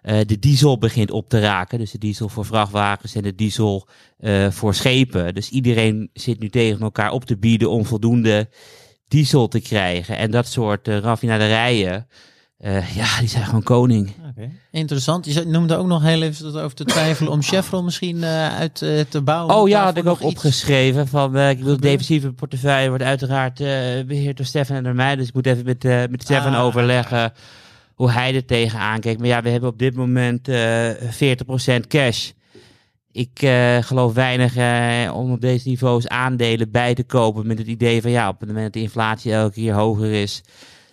[0.02, 1.80] de diesel begint op te raken.
[1.80, 5.34] Dus de diesel voor vrachtwagens en de diesel eh, voor schepen.
[5.36, 8.50] Dus iedereen zit nu tegen elkaar op te bieden om voldoende
[9.08, 10.18] diesel te krijgen.
[10.18, 12.08] En dat soort eh, raffinaderijen,
[12.58, 14.14] eh, ja, die zijn gewoon koning.
[14.72, 15.26] Interessant.
[15.34, 18.82] Je noemde ook nog heel even dat over te twijfelen om Chevron misschien eh, uit
[18.82, 19.56] eh, te bouwen.
[19.56, 21.08] Oh ja, Daarvoor had ik ook opgeschreven.
[21.08, 21.82] Van, eh, ik de gebeuren?
[21.82, 23.68] defensieve portefeuille wordt uiteraard eh,
[24.06, 25.16] beheerd door Stefan en door mij.
[25.16, 27.34] Dus ik moet even met, eh, met Stefan Ah, overleggen
[28.00, 29.20] hoe hij er tegenaan kijkt.
[29.20, 30.92] Maar ja, we hebben op dit moment eh
[31.80, 32.32] 40% cash.
[33.12, 37.68] Ik eh, geloof weinig eh, om op deze niveaus aandelen bij te kopen met het
[37.68, 40.42] idee van ja, op het moment dat de inflatie elke keer hoger is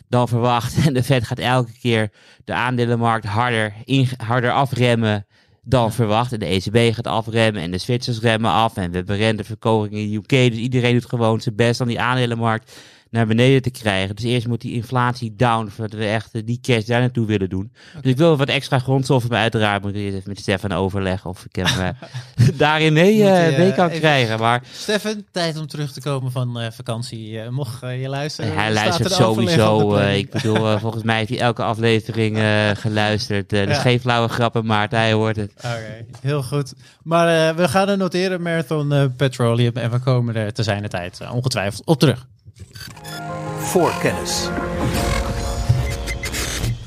[0.09, 2.11] dan verwacht en de Fed gaat elke keer
[2.45, 3.73] de aandelenmarkt harder,
[4.16, 5.27] harder afremmen
[5.62, 6.33] dan verwacht.
[6.33, 8.77] En de ECB gaat afremmen en de Zwitsers remmen af.
[8.77, 10.51] En we hebben renteverkoging in de UK.
[10.53, 12.73] Dus iedereen doet gewoon zijn best om die aandelenmarkt
[13.17, 14.15] naar beneden te krijgen.
[14.17, 17.49] Dus eerst moet die inflatie down voordat we echt eh, die cash daar naartoe willen
[17.49, 17.73] doen.
[18.01, 21.45] Dus ik wil wat extra grondstoffen, maar uiteraard moet ik even met Stefan overleggen of
[21.45, 24.39] ik hem eh, daarin mee, eh, je, mee kan even- krijgen.
[24.39, 27.51] Maar Stefan, tijd om terug te komen van vakantie.
[27.51, 28.55] Mocht je luisteren?
[28.55, 29.97] hij er luistert sowieso.
[29.97, 32.39] ik bedoel, volgens mij heeft hij elke aflevering
[32.85, 33.49] geluisterd.
[33.49, 35.53] Dus geen flauwe grappen, Maarten, hij hoort het.
[35.57, 36.75] Oké, heel goed.
[37.03, 39.77] Maar we gaan er noteren, Marathon Petroleum.
[39.77, 42.27] En we komen er te zijn de tijd ongetwijfeld op terug.
[43.59, 44.49] Voorkennis.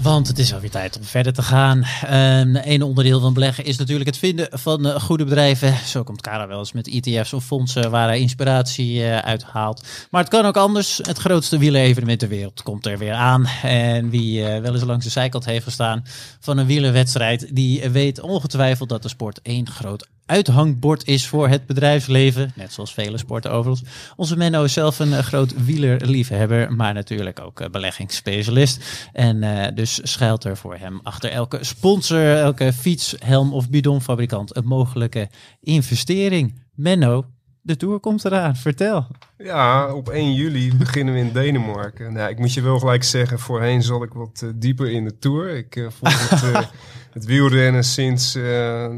[0.01, 1.85] Want het is alweer tijd om verder te gaan.
[2.07, 5.73] Een een onderdeel van beleggen is natuurlijk het vinden van eh, goede bedrijven.
[5.85, 9.87] Zo komt Kara wel eens met ETF's of fondsen waar hij inspiratie eh, uit haalt.
[10.11, 10.97] Maar het kan ook anders.
[10.97, 13.45] Het grootste wielerevenement ter wereld komt er weer aan.
[13.63, 16.03] En wie eh, wel eens langs de zijkant heeft gestaan
[16.39, 21.65] van een wielerwedstrijd, die weet ongetwijfeld dat de sport één groot uithangbord is voor het
[21.65, 22.51] bedrijfsleven.
[22.55, 23.89] Net zoals vele sporten overigens.
[24.15, 29.09] Onze Menno is zelf een eh, groot wielerliefhebber, maar natuurlijk ook eh, beleggingsspecialist.
[29.13, 34.55] En eh, dus schuilt er voor hem achter elke sponsor, elke fiets, helm of bidonfabrikant
[34.55, 35.29] een mogelijke
[35.61, 36.61] investering.
[36.75, 37.25] Menno,
[37.61, 38.55] de Tour komt eraan.
[38.55, 39.07] Vertel.
[39.37, 42.13] Ja, op 1 juli beginnen we in Denemarken.
[42.13, 45.49] Nou, ik moet je wel gelijk zeggen, voorheen zat ik wat dieper in de Tour.
[45.49, 46.69] Ik eh volg het,
[47.19, 48.91] het wielrennen sinds eh, eh,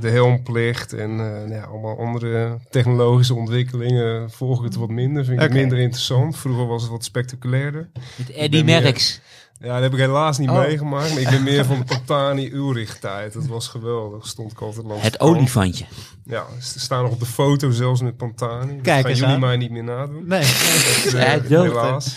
[0.00, 5.24] de helmplicht en eh, nou ja, allemaal andere technologische ontwikkelingen volg ik het wat minder.
[5.24, 6.36] Vind ik minder interessant.
[6.36, 7.88] Vroeger was het wat spectaculairder.
[8.16, 9.20] Met Eddie Merckx.
[9.60, 10.58] Ja, dat heb ik helaas niet Oh.
[10.58, 11.10] meegemaakt.
[11.12, 13.32] Maar ik ben meer van de Pantani Ulrich tijd.
[13.32, 14.26] Dat was geweldig.
[14.26, 15.84] Stond ik altijd langs Het olifantje.
[16.24, 18.72] Ja, ze staan nog op de foto zelfs met Pantani.
[18.72, 19.40] Dat Kijk gaan eens jullie aan.
[19.40, 20.26] mij niet meer nadoen.
[20.26, 22.16] Nee, Dus, Ja, het dood, helaas.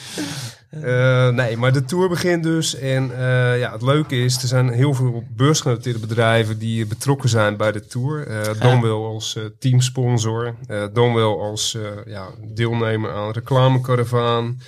[0.70, 2.76] Eh, nee, maar de tour begint dus.
[2.76, 7.58] En eh, ja, het leuke is, er zijn heel veel beursgenoteerde bedrijven die betrokken zijn
[7.58, 8.28] bij de tour.
[8.60, 10.56] Dan wel als teamsponsor,
[10.94, 14.62] dan wel als ja, deelnemer aan reclamekaravaan.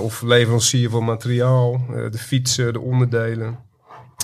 [0.00, 3.58] of leverancier van materiaal, de fietsen, de onderdelen.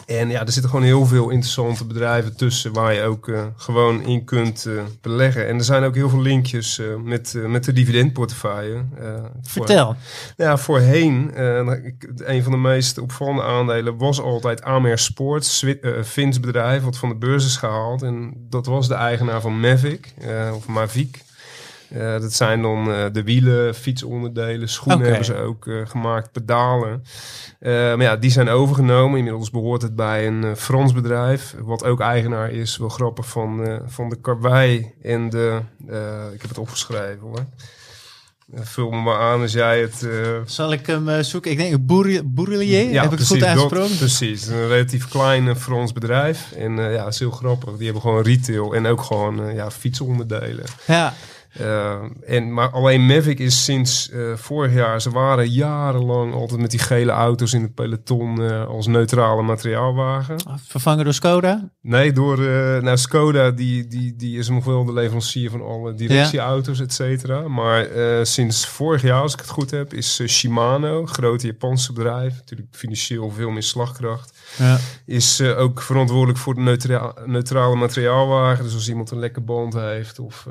[0.06, 4.02] En ja, er zitten gewoon heel veel interessante bedrijven tussen waar je ook eh, gewoon
[4.02, 5.46] in kunt eh, beleggen.
[5.48, 8.74] En er zijn ook heel veel linkjes eh, met, met de dividendportefeuille.
[9.00, 9.96] eh, voor- vertel.
[10.36, 11.30] ja, voorheen,
[11.84, 15.64] ik- een van de meest opvallende aandelen was altijd Amer Sports,
[16.04, 18.02] Fins bedrijf, wat van de beurs is gehaald.
[18.02, 20.14] En dat was de eigenaar van Mavic,
[20.54, 21.22] of Mavic.
[21.90, 27.04] Eh, dat zijn dan eh, de wielen, fietsonderdelen, schoenen hebben ze ook eh, gemaakt, pedalen.
[27.60, 29.18] Maar ja, die zijn overgenomen.
[29.18, 34.08] Inmiddels behoort het bij een Frans bedrijf, wat ook eigenaar is, wel grappig, van, van
[34.08, 35.60] de karwei en de,
[36.32, 37.46] ik heb het opgeschreven hoor.
[38.54, 40.06] Vul me maar aan als jij het...
[40.44, 41.50] Zal ik hem zoeken?
[41.50, 41.86] Ik denk
[42.24, 42.90] Bourrelier.
[42.90, 44.46] ja, Heb ik het goed precies.
[44.46, 46.52] Een relatief klein Frans bedrijf.
[46.52, 47.76] En ja, dat is heel grappig.
[47.76, 50.64] Die hebben gewoon retail en ook gewoon ja, fietsonderdelen.
[50.86, 51.14] Ja.
[51.52, 56.70] Eh, en, maar alleen Mavic is sinds eh, vorig jaar, ze waren jarenlang altijd met
[56.70, 60.36] die gele auto's in het peloton eh, als neutrale materiaalwagen.
[60.66, 61.70] Vervangen door Skoda.
[61.80, 62.38] Nee, door
[62.82, 67.48] nou, Skoda, die, die, die is nog wel de leverancier van alle directieauto's, et cetera.
[67.48, 67.86] Maar
[68.22, 73.30] sinds vorig jaar, als ik het goed heb, is Shimano, grote Japanse bedrijf, natuurlijk financieel
[73.30, 74.78] veel meer slagkracht, Ja.
[75.06, 78.64] is ook verantwoordelijk voor de neutra- neutrale materiaalwagen.
[78.64, 80.46] Dus als iemand een lekke band heeft of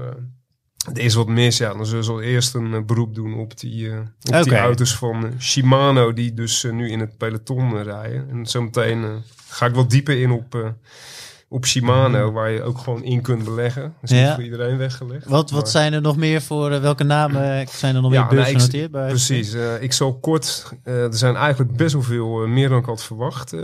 [0.93, 3.59] er is wat mis, ja, dan zullen ze al eerst een eh, beroep doen op
[3.59, 3.99] die, eh,
[4.37, 8.29] op die auto's van eh, Shimano, die dus nu in het peloton rijden.
[8.29, 10.73] En zometeen ga ik wat dieper in op,
[11.51, 13.81] op Shimano, waar je ook gewoon in kunt beleggen.
[14.01, 14.25] Dat is Ja.
[14.25, 15.25] niet voor iedereen weggelegd.
[15.25, 18.19] Wat, wat Maar- zijn er nog meer voor, eh, welke namen zijn er nog meer
[18.19, 19.07] Ja, nou, ik- beursgenoteerd bij?
[19.07, 19.53] Precies.
[19.53, 20.71] eh, ik zal kort.
[20.83, 23.61] eh, er zijn eigenlijk best wel veel, eh, meer dan ik had verwacht, eh,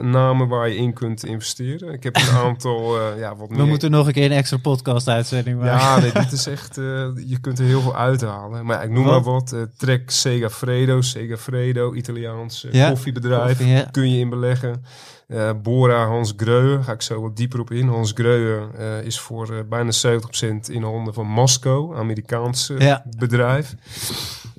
[0.00, 1.92] namen waar je in kunt investeren.
[1.92, 3.66] Ik heb een aantal, eh, ja, wat We meer.
[3.66, 5.78] moeten nog een keer een extra podcast uitzending maken.
[5.78, 6.84] Ja, nee, dit is echt, eh,
[7.26, 8.66] je kunt er heel veel uithalen.
[8.66, 9.24] Maar ik noem Wat?
[9.24, 9.52] maar wat.
[9.52, 13.58] eh Trek Segafredo, Segafredo, Italiaans eh, Ja, koffiebedrijf.
[13.58, 13.90] koffie.
[13.90, 14.84] Kun je in beleggen.
[15.26, 17.88] Eh, Bora, Hans Greuer, ga ik zo wat dieper op in.
[17.88, 23.04] Hans Greuer eh, is voor eh, bijna 70% in handen van Masco, Amerikaans Ja.
[23.18, 23.74] bedrijf.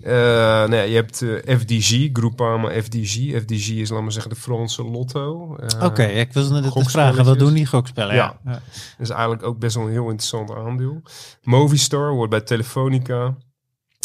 [0.03, 1.25] Nou je hebt
[1.61, 3.39] FDG, Groupama FDG.
[3.41, 5.57] FDG is, laat maar zeggen, de Franse lotto.
[5.81, 8.15] Oké, ik wilde net vragen, wat doen die gokspellen?
[8.15, 8.39] Ja.
[8.45, 8.51] Ja.
[8.51, 8.61] Dat
[8.97, 11.01] is eigenlijk ook best wel een heel interessant aandeel.
[11.43, 13.35] Movistar hoort bij Telefonica.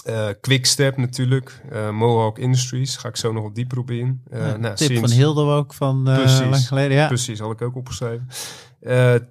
[0.05, 1.63] Eh Quickstep natuurlijk.
[1.71, 2.97] Eh, Mohawk Industries.
[2.97, 4.23] Ga ik zo nog wat dieper op in.
[4.31, 6.39] Ja, nou, tip sinds- van Hilde ook van Precies.
[6.41, 6.97] lang geleden.
[6.97, 7.07] Ja.
[7.07, 8.29] Precies, had ik ook opgeschreven.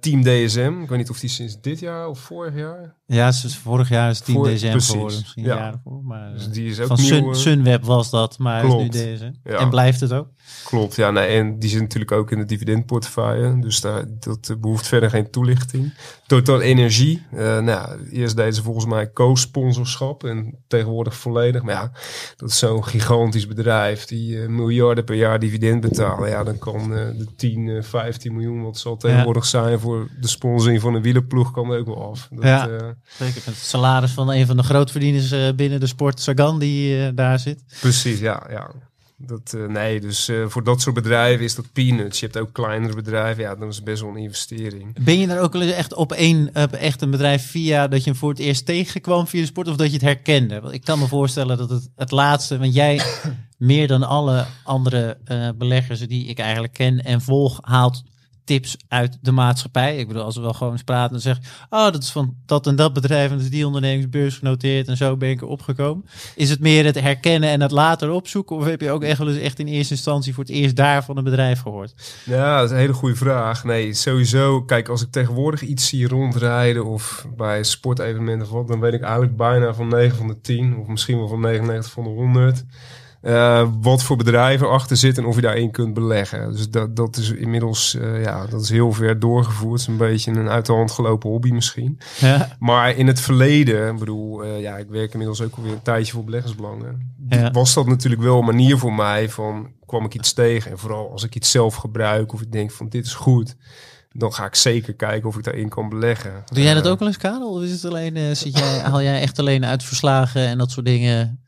[0.00, 0.80] Team DSM.
[0.82, 2.96] Ik weet niet of die sinds dit jaar of vorig jaar.
[3.14, 5.18] Ja, vorig jaar is 10 Voor- DSM precies, geworden.
[5.18, 5.56] Misschien ja.
[5.56, 6.02] jaar ervoor.
[6.04, 7.06] Maar, Dus eh, die is ook van nieuw.
[7.08, 8.74] Sun, eh, Sunweb was dat, maar is
[9.20, 9.32] nu.
[9.44, 9.58] Ja.
[9.58, 10.28] En blijft het ook.
[10.64, 11.10] Klopt, ja.
[11.10, 13.58] Nee, en die zit natuurlijk ook in de dividendportefeuille.
[13.60, 15.94] Dus daar, dat eh, behoeft verder geen toelichting.
[16.26, 17.22] Total Energie.
[17.32, 20.24] eh, nou, eerst deden ze volgens mij co-sponsorschap.
[20.24, 21.62] En tegenwoordig volledig.
[21.62, 21.92] Maar ja,
[22.36, 24.04] dat is zo'n gigantisch bedrijf.
[24.04, 26.28] Die eh, miljarden per jaar dividend betalen.
[26.28, 30.28] Ja, dan kan eh, de 10, eh, 15 miljoen wat zal tegenwoordig zijn voor de
[30.28, 32.28] sponsoring van een wielerploeg kan er ook wel af.
[32.30, 32.68] Dat, Ja.
[33.18, 37.06] Zeker met het salaris van een van de grootverdieners eh, binnen de sport, Sagan, die
[37.06, 37.64] eh, daar zit.
[37.80, 38.46] Precies, ja.
[38.50, 38.70] ja.
[39.16, 42.20] Dat, eh, nee, dus voor dat soort bedrijven is dat peanuts.
[42.20, 45.04] Je hebt ook kleinere bedrijven, ja, dan is het best wel een investering.
[45.04, 48.04] Ben je daar ook wel eens echt op één op echt een bedrijf via dat
[48.04, 50.60] je hem voor het eerst tegenkwam via de sport of dat je het herkende?
[50.60, 53.00] Want ik kan me voorstellen dat het het laatste, want jij
[53.58, 55.18] meer dan alle andere
[55.58, 58.02] beleggers die ik eigenlijk ken en volg, haalt
[58.44, 59.96] tips uit de maatschappij.
[59.96, 62.66] Ik bedoel, als we wel gewoon eens praten en zeggen, oh, dat is van dat
[62.66, 66.04] en dat bedrijf en is die ondernemingsbeurs genoteerd en zo ben ik erop gekomen.
[66.34, 69.28] Is het meer het herkennen en het later opzoeken of heb je ook echt wel
[69.28, 71.94] eens echt in eerste instantie voor het eerst daar van een bedrijf gehoord?
[72.24, 73.64] Ja, dat is een hele goede vraag.
[73.64, 74.62] Nee, sowieso.
[74.62, 79.02] Kijk, als ik tegenwoordig iets zie rondrijden of bij sportevenementen of wat, dan weet ik
[79.02, 82.64] eigenlijk bijna van 9 van de 10 of misschien wel van 99 van de 100.
[83.22, 86.52] Eh, wat voor bedrijven achter zitten en of je daarin kunt beleggen.
[86.52, 89.80] Dus dat, dat is inmiddels eh, ja, dat is heel ver doorgevoerd.
[89.80, 91.98] Het is een beetje een uit de hand gelopen hobby misschien.
[92.18, 92.56] Ja.
[92.58, 96.12] Maar in het verleden, ik bedoel, eh, ja, ik werk inmiddels ook alweer een tijdje
[96.12, 97.14] voor beleggersbelangen.
[97.28, 97.50] Ja.
[97.50, 100.70] Was dat natuurlijk wel een manier voor mij van, kwam ik iets tegen.
[100.70, 103.56] En vooral als ik iets zelf gebruik of ik denk van dit is goed.
[104.12, 106.32] Dan ga ik zeker kijken of ik daarin kan beleggen.
[106.52, 107.50] Doe jij dat ook wel eens, Karel?
[107.50, 110.86] Of is het alleen, zit jij, haal jij echt alleen uit verslagen en dat soort
[110.86, 111.41] dingen?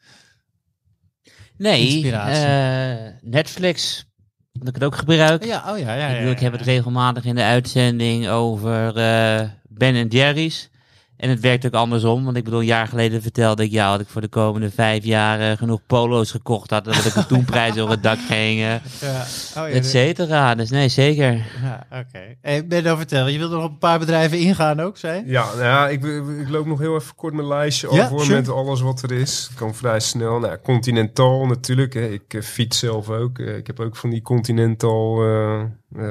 [1.57, 4.05] Nee, eh, Netflix.
[4.53, 5.45] Dat ik het ook gebruik.
[5.45, 6.07] Ja, oh ja, ja.
[6.09, 10.71] ik, bedoel, ik heb het regelmatig in de uitzending over eh, Ben en Jerry's.
[11.17, 12.25] En het werkt ook andersom.
[12.25, 15.05] Want ik bedoel, een jaar geleden vertelde ik jou dat ik voor de komende vijf
[15.05, 16.85] jaar eh, genoeg polo's gekocht had.
[16.85, 18.79] Dat ik een toenprijs over het dak ging, Ja.
[19.57, 20.55] Oh, ja, et cetera.
[20.55, 21.33] Dus nee, zeker.
[21.63, 22.37] Ja, oké.
[22.41, 25.31] Hey, ben nou vertellen, je wilde nog op een paar bedrijven ingaan ook, zei je?
[25.31, 26.05] Ja, nou ja, ik,
[26.41, 28.41] ik loop nog heel even kort mijn lijstje Ja, over sure.
[28.41, 29.47] met alles wat er is.
[29.49, 30.39] Het kan vrij snel.
[30.39, 31.95] Nou, Continental natuurlijk.
[31.95, 32.07] Hè.
[32.09, 33.39] Ik eh, fiets zelf ook.
[33.39, 35.23] Eh, ik heb ook van die Continental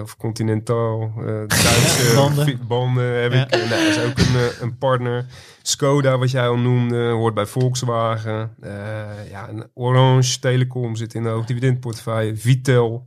[0.01, 2.59] of Continental eh Duitse Banden.
[2.67, 3.43] banden heb Ja.
[3.45, 3.51] ik.
[3.51, 5.25] Eh, nou, is ook een, eh, een partner.
[5.61, 8.55] Skoda, wat jij al noemde, hoort bij Volkswagen.
[8.61, 8.71] Eh,
[9.29, 12.35] ja, en Orange Telecom zit in de hoogdividendportefeuille.
[12.35, 13.05] Vitel,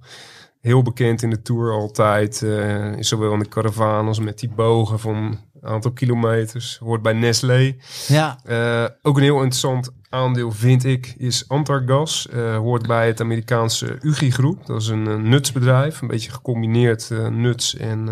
[0.60, 2.42] heel bekend in de Tour altijd.
[2.42, 6.78] eh, zowel in de caravan als met die bogen van aantal kilometers.
[6.78, 7.76] Hoort bij Nestlé.
[8.08, 12.28] Ja, Eh, ook een heel interessant aandeel vind ik is Antargas.
[12.28, 14.66] Eh, hoort bij het Amerikaanse UGI Groep.
[14.66, 16.00] Dat is een eh, nutsbedrijf.
[16.00, 18.08] Een beetje gecombineerd nuts en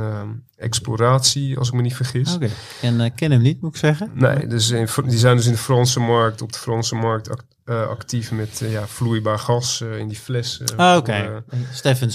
[0.57, 2.35] exploratie, als ik me niet vergis.
[2.35, 2.49] oké.
[2.83, 4.11] En ken hem niet, moet ik zeggen.
[4.14, 7.45] Nee, dus in, die zijn dus in de Franse markt, op de Franse markt ac-
[7.88, 10.61] actief met ja, vloeibaar gas in die fles.
[10.61, 12.14] eh, Ah, Oké, eh, Steffens.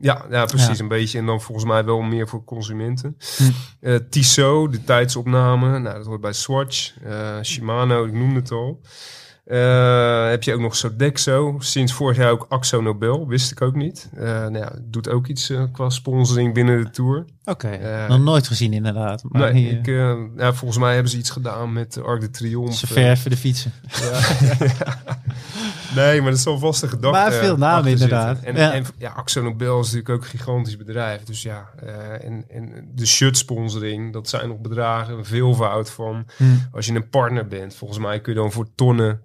[0.00, 0.76] Ja, ja, precies.
[0.76, 0.82] Ja.
[0.82, 1.18] Een beetje.
[1.18, 3.16] En dan volgens mij wel meer voor consumenten.
[3.36, 3.44] Hm.
[3.80, 5.78] Eh, Tissot, de tijdsopname.
[5.78, 6.92] Nou, dat hoort bij Swatch.
[7.02, 8.80] Eh, Shimano, ik noemde het al.
[9.44, 11.56] Eh, heb je ook nog Sodexo.
[11.58, 13.26] Sinds vorig jaar ook Axo Nobel.
[13.26, 14.08] Wist ik ook niet.
[14.14, 17.24] Nou ja, doet ook iets qua sponsoring binnen de Tour.
[17.44, 19.22] Oké, nog nooit gezien inderdaad.
[19.28, 19.86] Maar nee, ik,
[20.36, 22.76] ja, volgens mij hebben ze iets gedaan met Arc de Triomphe.
[22.76, 23.72] ze verven de fietsen.
[24.00, 24.20] Ja.
[25.94, 27.18] nee, maar dat is wel vast een gedachte.
[27.18, 28.40] Maar veel namen achter inderdaad.
[28.42, 28.72] En Ja.
[28.72, 31.22] en ja, Axo Nobel is natuurlijk ook een gigantisch bedrijf.
[31.22, 36.26] Dus ja, eh, en, en de shirt sponsoring, dat zijn nog bedragen, een veelvoud van.
[36.36, 36.44] Hm.
[36.72, 39.20] Als je een partner bent, volgens mij kun je dan voor tonnen.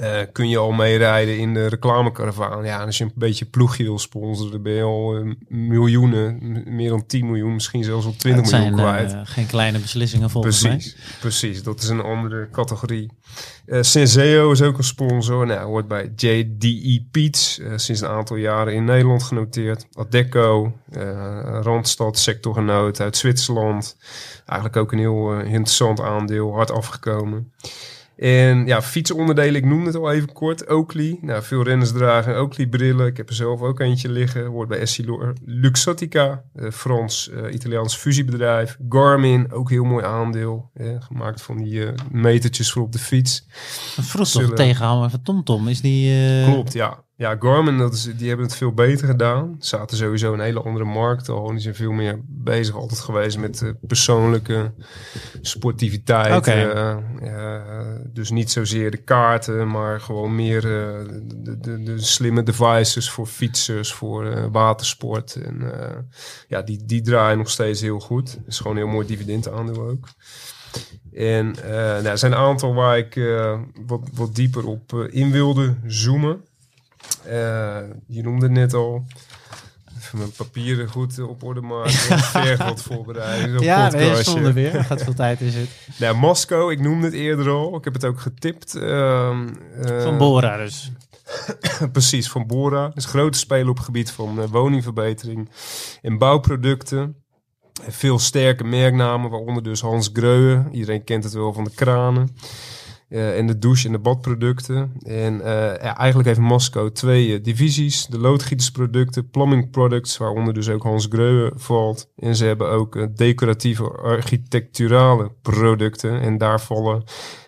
[0.00, 2.64] Eh, kun je al meerijden in de reclamekaravaan.
[2.64, 6.90] Ja, als je een beetje ploegje wil sponsoren, dan ben je al eh, miljoenen, meer
[6.90, 9.12] dan 10 miljoen, misschien zelfs wel 20 Het zijn miljoen kwijt.
[9.12, 11.62] eh, geen kleine beslissingen volgens Precies, precies.
[11.62, 13.10] Dat is een andere categorie.
[13.66, 15.46] Eh Senseo is ook een sponsor.
[15.46, 17.58] Nou, hoort bij JDE Peets.
[17.58, 19.86] eh, sinds een aantal jaren in Nederland genoteerd.
[19.92, 23.96] Adecco, eh Randstad, sectorgenoot uit Zwitserland.
[24.46, 27.52] Eigenlijk ook een heel interessant aandeel, hard afgekomen.
[28.16, 30.68] En ja, fietsonderdelen, ik noemde het al even kort.
[30.70, 33.06] Oakley, nou, veel renners dragen Oakley brillen.
[33.06, 34.46] Ik heb er zelf ook eentje liggen.
[34.46, 38.76] Hoort bij Essilor Luxottica, eh, Frans-Italiaans fusiebedrijf.
[38.88, 40.70] Garmin, ook heel mooi aandeel.
[40.74, 43.46] eh, gemaakt van die eh, metertjes voor op de fiets.
[44.00, 45.68] Vroeg toch tegenhanger van TomTom.
[45.68, 46.26] Is die...
[46.42, 47.02] eh, Klopt, ja.
[47.16, 49.56] Ja, Garmin, dat is, die hebben het veel beter gedaan.
[49.58, 51.50] Zaten sowieso in een hele andere markt al.
[51.50, 54.72] Die zijn veel meer bezig altijd geweest met eh, persoonlijke
[55.40, 56.46] sportiviteit.
[56.46, 63.10] Eh, eh, dus niet zozeer de kaarten, maar gewoon meer de, de, de slimme devices
[63.10, 65.34] voor fietsers, voor watersport.
[65.34, 65.72] En
[66.48, 68.38] ja, die, die draaien nog steeds heel goed.
[68.46, 70.08] Is gewoon een heel mooi dividendaandeel ook.
[71.12, 73.20] En nou, er zijn een aantal waar ik
[73.86, 76.40] wat, wat dieper op in wilde zoomen.
[77.24, 79.04] Eh, je noemde het net al.
[79.98, 82.58] Even mijn papieren goed op orde maken.
[82.68, 83.60] Wat voorbereiden.
[83.60, 84.74] Ja, nee, zonder weer.
[84.74, 85.74] Er gaat veel tijd in zitten.
[85.98, 87.76] Nou, Moskou, ik noemde het eerder al.
[87.76, 88.74] Ik heb het ook getipt.
[88.74, 89.48] Ehm,
[89.82, 90.92] eh, Van Bora dus.
[91.92, 92.90] Precies, van Bora.
[92.94, 95.50] is grote speler op het gebied van eh, woningverbetering
[96.02, 97.16] en bouwproducten.
[97.84, 100.68] En Veel sterke merknamen, waaronder dus Hans Greuwe.
[100.72, 102.36] Iedereen kent het wel van de kranen.
[103.08, 104.92] Eh, en de douche- en de badproducten.
[105.02, 108.06] En eh, eigenlijk heeft Moskou twee eh, divisies.
[108.06, 112.10] De loodgietersproducten, plumbing products, waaronder dus ook Hans Greuwe valt.
[112.16, 116.20] En ze hebben ook decoratieve architecturale producten.
[116.20, 117.02] En daar vallen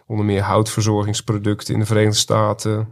[0.06, 2.88] onder meer houtverzorgingsproducten in de Verenigde Staten.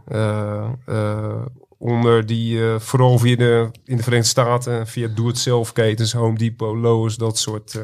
[1.79, 6.13] Eh, eh, onder die eh, vooral via de, in de Verenigde Staten via doe-het-zelf ketens,
[6.13, 7.83] Home Depot, Lowe's, dat soort eh,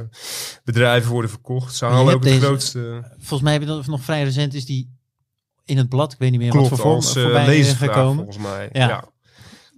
[0.64, 1.76] bedrijven worden verkocht.
[1.76, 4.66] Ze halen ook het deze- grootste Volgens mij heb je dat nog vrij recent is
[4.66, 5.00] die
[5.66, 6.14] in het blad.
[6.14, 8.16] Ik weet niet meer wat klopt voor vorm als uh, voorbij leesvraag gekomen.
[8.16, 8.70] volgens mij.
[8.72, 8.88] Ja.
[8.88, 9.04] Ja.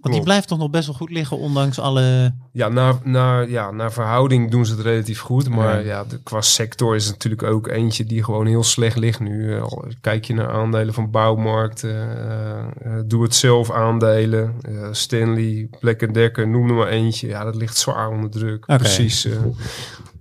[0.04, 2.34] Want die blijft toch nog best wel goed liggen, ondanks alle...
[2.52, 5.48] Ja, naar, naar, ja, naar verhouding doen ze het relatief goed.
[5.48, 5.86] Maar Ja.
[5.86, 9.56] ja, de, qua sector is het natuurlijk ook eentje die gewoon heel slecht ligt nu.
[9.56, 9.64] Eh,
[10.00, 16.14] kijk je naar aandelen van bouwmarkten, eh, eh, doe het zelf aandelen, eh, Stanley, Black
[16.14, 17.26] Decker, noem er maar eentje.
[17.28, 18.66] Ja, dat ligt zwaar onder druk.
[18.66, 19.28] Precies.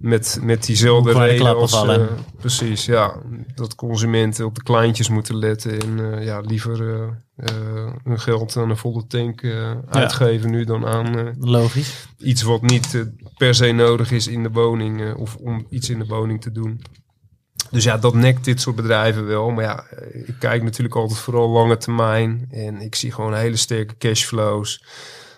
[0.04, 1.84] Met, met diezelfde reden als...
[1.84, 2.02] eh,
[2.40, 3.16] precies, ja.
[3.56, 5.82] Dat consumenten op de kleintjes moeten letten.
[5.82, 6.82] En eh, ja, liever
[7.36, 9.44] eh, hun geld aan een volle tank
[9.90, 11.36] uitgeven nu dan aan...
[11.40, 12.08] Logisch.
[12.18, 13.06] iets wat niet
[13.38, 16.82] per se nodig is in de woning of om iets in de woning te doen.
[17.72, 19.50] Dus ja, dat nekt dit soort bedrijven wel.
[19.50, 19.84] Maar ja,
[20.26, 22.48] ik kijk natuurlijk altijd vooral lange termijn.
[22.52, 24.84] En ik zie gewoon hele sterke cashflows.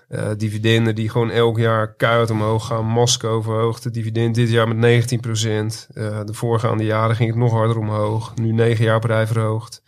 [0.08, 2.86] Eh, dividenden die gewoon elk jaar keihard omhoog gaan.
[2.86, 5.88] Moskou verhoogt de dividend dit jaar met 19 procent.
[5.94, 8.36] de voorgaande jaren ging het nog harder omhoog.
[8.36, 9.82] Nu negen jaar per rij verhoogd.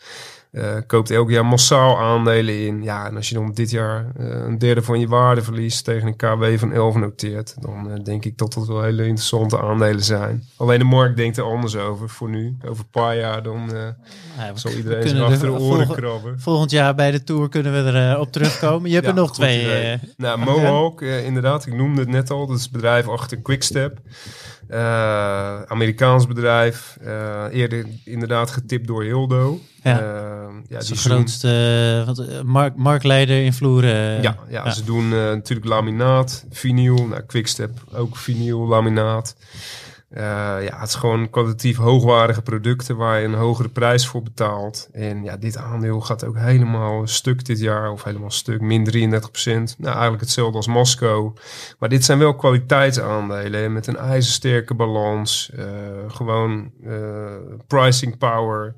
[0.52, 2.84] Eh, koopt elk jaar massaal aandelen in.
[2.84, 6.08] Ja, en als je dan dit jaar eh, een derde van je waarde verliest tegen
[6.08, 10.04] een KW van 11 noteert, dan eh, denk ik dat dat wel hele interessante aandelen
[10.04, 10.44] zijn.
[10.56, 12.58] Alleen de markt denkt er anders over voor nu.
[12.66, 13.70] Over een paar jaar dan
[14.38, 16.40] Ja, zal iedereen zich achter de oren krabben.
[16.40, 18.90] Volgend jaar bij de Tour kunnen we er eh, op terugkomen.
[18.90, 20.00] Je hebt Ja, er nog twee.
[20.18, 22.48] Nou, Mohawk, inderdaad, ik noemde het net al.
[22.48, 24.00] Dat is het bedrijf achter Quickstep.
[24.68, 26.98] Eh, Amerikaans bedrijf.
[27.02, 29.60] Eh, eerder inderdaad getipt door Hildo.
[29.84, 30.00] Ja.
[30.00, 34.22] Eh, ja, die grootste wat, mark, marktleider in vloeren.
[34.22, 34.72] Ja, ja, ja.
[34.72, 37.08] ze doen natuurlijk laminaat, vinyl.
[37.08, 39.36] Nou, Quickstep ook vinyl, laminaat.
[40.10, 40.24] Eh,
[40.64, 44.90] ja, het is gewoon kwalitatief hoogwaardige producten waar je een hogere prijs voor betaalt.
[44.92, 49.76] En ja, dit aandeel gaat ook helemaal stuk dit jaar, of helemaal stuk, min 33%
[49.78, 51.34] Nou, eigenlijk hetzelfde als Masco.
[51.80, 55.52] Maar dit zijn wel kwaliteitsaandelen met een ijzersterke balans.
[55.56, 55.66] eh,
[56.08, 57.36] gewoon eh,
[57.68, 58.76] pricing power.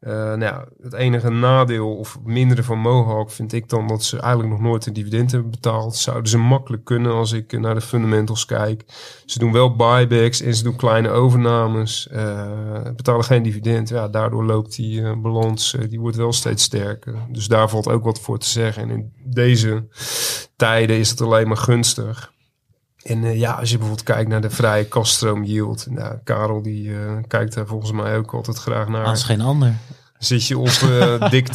[0.00, 4.18] Eh, nou ja, het enige nadeel of mindere van Mohawk vind ik dan dat ze
[4.18, 5.96] eigenlijk nog nooit een dividend hebben betaald.
[5.96, 8.84] Zouden ze makkelijk kunnen als ik naar de fundamentals kijk.
[9.26, 12.08] Ze doen wel buybacks en ze doen kleine overnames.
[12.08, 13.88] eh, betalen geen dividend.
[13.88, 17.14] Ja, daardoor loopt die eh, balans, die wordt wel steeds sterker.
[17.28, 18.82] Dus daar valt ook wat voor te zeggen.
[18.82, 19.88] En in deze
[20.56, 22.32] tijden is het alleen maar gunstig.
[23.02, 25.86] En eh, ja, als je bijvoorbeeld kijkt naar de vrije kaststroom yield.
[25.90, 29.04] Nou, Karel die eh, kijkt daar volgens mij ook altijd graag naar.
[29.04, 29.74] Als geen ander.
[30.20, 31.48] Zit je op eh, dik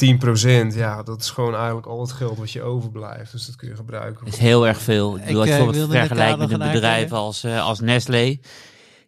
[0.74, 0.76] 10%.
[0.76, 3.32] Ja, dat is gewoon eigenlijk al het geld wat je overblijft.
[3.32, 4.26] Dus dat kun je gebruiken.
[4.26, 5.18] Dat is heel erg veel.
[5.18, 8.40] Ik bijvoorbeeld net vergelijkt daar met een bedrijf als, eh, als Nestlé.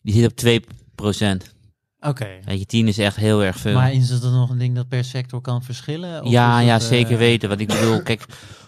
[0.01, 1.55] Die zit op 2%.
[1.99, 2.27] Oké.
[2.45, 3.73] Weet je, 10 is echt heel erg veel.
[3.73, 6.23] Maar is het dan nog een ding dat per sector kan verschillen?
[6.23, 7.49] Of ja, ja, het, zeker weten.
[7.49, 8.25] Want ik bedoel, kijk,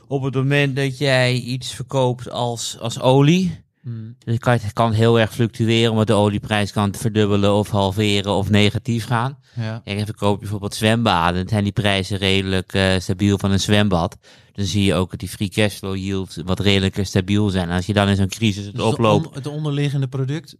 [0.10, 4.91] op het moment dat jij iets verkoopt als, als olie, hmm, dan kan het kan
[4.91, 9.38] heel erg fluctueren, omdat de olieprijs kan verdubbelen of halveren of negatief gaan.
[9.55, 9.82] Ja.
[9.84, 14.18] En verkoop je bijvoorbeeld zwembaden, dan zijn die prijzen redelijk eh, stabiel van een zwembad.
[14.51, 17.70] Dan zie je ook dat die free cashflow yield wat redelijker stabiel zijn.
[17.70, 20.55] En als je dan in zo'n crisis het Dus de oploopt, on- het onderliggende product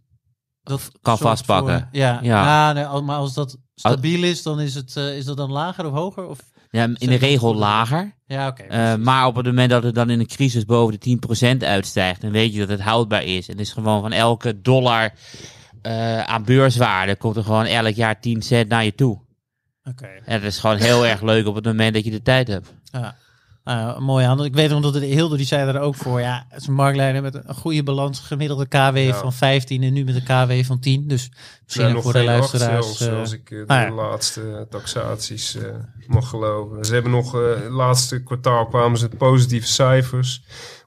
[0.62, 1.78] dat Kan vastpakken.
[1.78, 2.72] voor- ja, Ja.
[2.72, 5.92] nee, maar als dat stabiel is, dan is het eh, is dat dan lager of
[5.92, 6.26] hoger?
[6.26, 6.38] Of?
[6.70, 8.14] Ja, in de regel lager.
[8.26, 8.62] Ja, oké.
[8.62, 11.18] Eh, maar op het moment dat het dan in een crisis boven de
[11.58, 13.48] 10% uitstijgt, dan weet je dat het houdbaar is.
[13.48, 15.12] En het is gewoon van elke dollar
[15.82, 19.20] eh, aan beurswaarde komt er gewoon elk jaar 10 cent naar je toe.
[19.84, 20.08] Oké.
[20.24, 22.74] En dat is gewoon heel erg leuk op het moment dat je de tijd hebt.
[22.84, 23.16] Ja.
[23.64, 24.44] Nou, mooi aan.
[24.44, 26.20] Ik weet nog dat de Hilde die zei er ook voor.
[26.20, 30.04] Ja, het is een marktleider met een goede balans, gemiddelde KW van 15 en nu
[30.04, 31.08] met een KW van 10.
[31.08, 31.30] Dus
[31.64, 32.96] misschien voor de luisteraars.
[32.96, 33.90] zelfs, eh, als ik eh, de nou ja.
[33.90, 35.64] laatste taxaties eh,
[36.06, 36.84] mag geloven.
[36.84, 40.42] Ze hebben nog, eh, het laatste kwartaal kwamen ze positieve cijfers.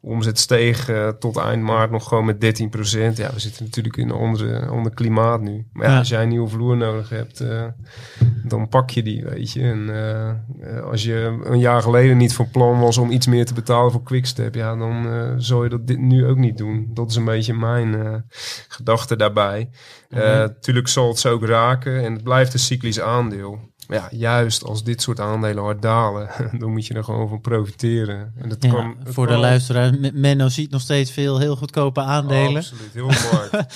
[0.06, 4.16] Omzet steeg tot eind maart nog gewoon met 13% Ja, we zitten natuurlijk in een
[4.16, 5.66] andere, ander klimaat nu.
[5.74, 5.97] Maar ja, Ja.
[5.97, 7.64] als jij een nieuwe vloer nodig hebt, eh,
[8.43, 9.62] dan pak je die, weet je.
[9.62, 13.54] En eh, als je een jaar geleden niet van plan was om iets meer te
[13.54, 16.89] betalen voor Quickstep, ja, dan eh zou je dat dit nu ook niet doen.
[16.93, 18.24] Dat is een beetje mijn
[18.68, 19.70] gedachte daarbij.
[20.10, 23.60] Eh tuurlijk zal het ze ook raken en het blijft een cyclisch aandeel.
[23.88, 26.29] Ja, juist als dit soort aandelen hard dalen,
[26.59, 28.34] dan moet je er gewoon van profiteren.
[28.38, 29.93] En dat Ja, kan, het voor de luisteraar.
[30.13, 32.55] Menno ziet nog steeds veel heel goedkope aandelen.
[32.55, 33.17] Absoluut, heel is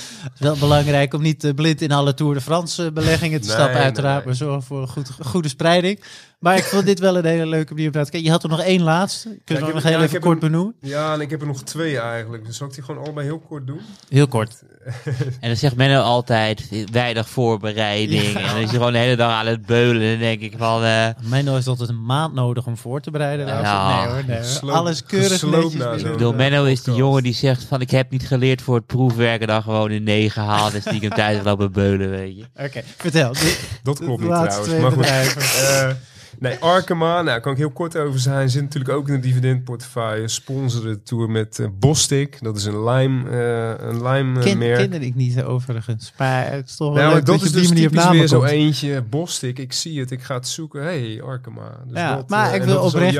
[0.39, 3.55] wel belangrijk om niet eh, blind in alle Tour de France eh, beleggingen te Nee,
[3.55, 4.17] stappen, uiteraard.
[4.17, 4.25] nee.
[4.25, 6.03] Maar zorg voor een goed, goede spreiding.
[6.39, 8.27] Maar ik vond dit wel een hele leuke manier om naar te kijken.
[8.29, 9.27] Je had er nog één laatste.
[9.27, 10.75] Kunnen ik we heb- nog heel ja, even kort een- benoemen?
[10.81, 12.45] ja, en ik heb er nog twee eigenlijk.
[12.45, 13.79] Dus zal ik die gewoon allebei heel kort doen?
[14.09, 14.63] Heel kort.
[15.39, 18.35] En dan zegt Menno altijd, weinig voorbereiding.
[18.35, 20.01] En dan is je gewoon de hele dag aan het beulen.
[20.01, 23.11] En dan denk ik van, eh, Menno heeft altijd een maand nodig om voor te
[23.11, 23.47] bereiden.
[23.47, 23.99] Ja.
[24.05, 24.37] Nee hoor, nee.
[24.37, 27.91] Gesloop- Alles keurig netjes ik bedoel, eh, Menno is de jongen die zegt van, ik
[27.91, 29.41] heb niet geleerd voor het proefwerk.
[29.41, 32.43] En dan gewoon in negen gehaald en stiekem thuis lopen beulen, weet je.
[32.63, 33.33] Oké, vertel.
[33.33, 34.93] De, Dat klopt niet laatste trouwens.
[34.95, 35.95] twee Maar goed.
[36.39, 38.49] Eh, nee, Arkema, nou, daar kan ik heel kort over zijn.
[38.49, 40.27] Zit natuurlijk ook in de dividendportefeuille.
[40.27, 42.37] Sponsoren de tour met eh Bostik.
[42.41, 44.45] Dat is een lijm, eh een lijmmerk.
[44.45, 46.13] Ken, kende ik niet overigens.
[46.17, 49.01] Maar het is toch wel Nou, leuk dat, is dus typisch weer zo eentje.
[49.01, 50.83] Bostik, ik zie het, ik ga het zoeken.
[50.83, 51.77] hey, Arkema.
[51.87, 53.15] Dus Ja, dat, maar eh, ik wil oprecht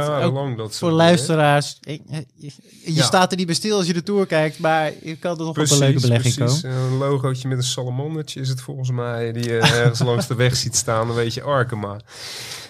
[0.58, 2.52] dat Voor luisteraars, ik- eh, je,
[2.84, 3.04] je Ja.
[3.04, 5.76] staat er niet bij stil als je de tour kijkt, maar je kan er Precies,
[5.76, 6.62] op een leuke belegging precies.
[6.62, 6.78] komen.
[6.78, 10.56] Een logootje met een salamandertje is het volgens mij, die je ergens langs de weg
[10.56, 12.00] ziet staan, dan weet je Arkema.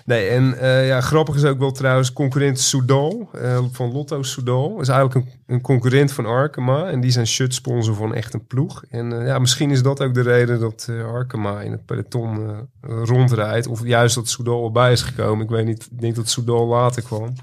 [0.06, 4.82] Nee, en eh, ja, grappig is ook wel trouwens, concurrent Soudal, eh, van Lotto Soudal,
[4.82, 6.90] is eigenlijk een, een concurrent van Arkema.
[6.90, 8.84] En die zijn shirt sponsor van echt een ploeg.
[8.90, 13.68] En eh, ja, misschien is dat ook de reden dat Arkema in het peloton rondrijdt.
[13.68, 15.44] Of juist dat Soudal erbij is gekomen.
[15.44, 17.34] Ik weet niet, ik denk dat Soudal later kwam.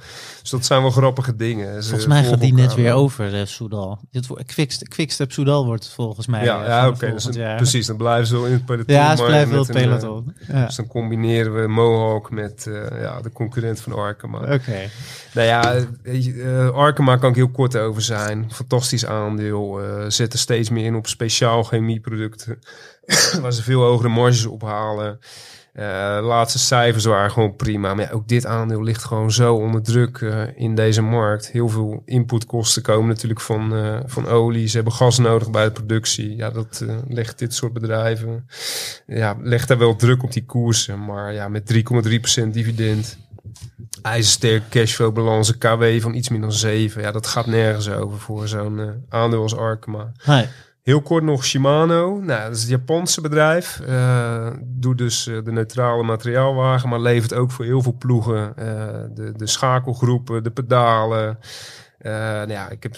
[0.44, 1.84] Dus dat zijn wel grappige dingen.
[1.84, 3.98] Volgens mij gaat die net weer over, eh, Soudal.
[4.88, 7.12] Quickstep Soudal wordt volgens mij Ja, eh, ja oké.
[7.12, 8.94] dus precies, dan blijven ze wel in het peloton.
[8.94, 10.34] Ja, ze blijven wel een, eh, peloton.
[10.48, 10.66] Ja.
[10.66, 12.66] Dus dan combineren we Mohawk met
[13.00, 14.38] ja, de concurrent van Arkema.
[14.38, 14.88] Oké.
[15.34, 18.52] Nou ja, eh, Arkema kan ik heel kort over zijn.
[18.52, 19.82] Fantastisch aandeel.
[19.82, 22.58] eh zetten steeds meer in op speciaal chemieproducten.
[23.40, 25.18] waar ze veel hogere marges ophalen.
[25.74, 27.94] Eh laatste cijfers waren gewoon prima.
[27.94, 31.50] Maar ja, ook dit aandeel ligt gewoon zo onder druk eh, in deze markt.
[31.50, 34.66] Heel veel inputkosten komen natuurlijk van, eh, van olie.
[34.66, 36.36] Ze hebben gas nodig bij de productie.
[36.36, 38.46] Ja, dat legt dit soort bedrijven.
[39.06, 41.04] Ja, legt daar wel druk op die koersen.
[41.04, 43.18] Maar ja, met 3,3% dividend
[44.02, 47.02] ijzersterk cashflow-balans, een KW van iets meer dan 7.
[47.02, 50.12] Ja, dat gaat nergens over voor zo'n aandeel als Arkema.
[50.84, 52.20] Heel kort nog Shimano.
[52.20, 53.80] Nou, dat is het Japanse bedrijf.
[53.80, 54.50] Eh
[54.84, 58.66] doet dus eh, de neutrale materiaalwagen, maar levert ook voor heel veel ploegen eh,
[59.14, 61.38] de, de schakelgroepen, de pedalen.
[61.98, 62.96] Nou ja, ik heb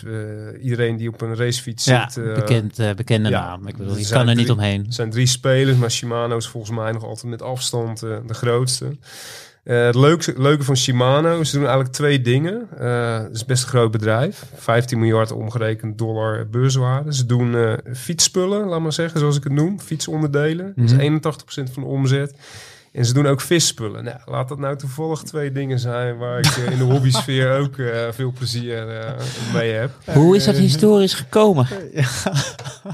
[0.61, 2.35] iedereen die op een racefiets Ja, zit.
[2.35, 3.67] bekend, bekende ja, naam.
[3.67, 4.87] Ik bedoel, je kan er niet omheen.
[4.87, 8.97] Er zijn drie spelers, maar Shimano is volgens mij nog altijd met afstand de grootste.
[9.67, 12.69] Eh, het leuke, leuke van Shimano, ze doen eigenlijk twee dingen.
[12.79, 14.45] Eh, het is best een groot bedrijf.
[14.55, 17.15] 15 miljard omgerekend dollar beurswaarde.
[17.15, 19.81] Ze doen eh, fietsspullen, laat maar zeggen, zoals ik het noem.
[19.81, 20.67] Fietsonderdelen.
[20.77, 20.85] Dat Mhm.
[20.85, 22.35] is 81% van de omzet.
[22.97, 24.05] En ze doen ook visspullen.
[24.05, 27.77] Nou, laat dat nou toevallig twee dingen zijn waar ik eh, in de hobbysfeer ook
[27.79, 29.11] eh, veel plezier eh,
[29.55, 29.91] mee heb.
[30.05, 31.67] Hoe is dat historisch gekomen?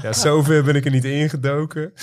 [0.01, 1.93] Ja, zover ben ik er niet ingedoken.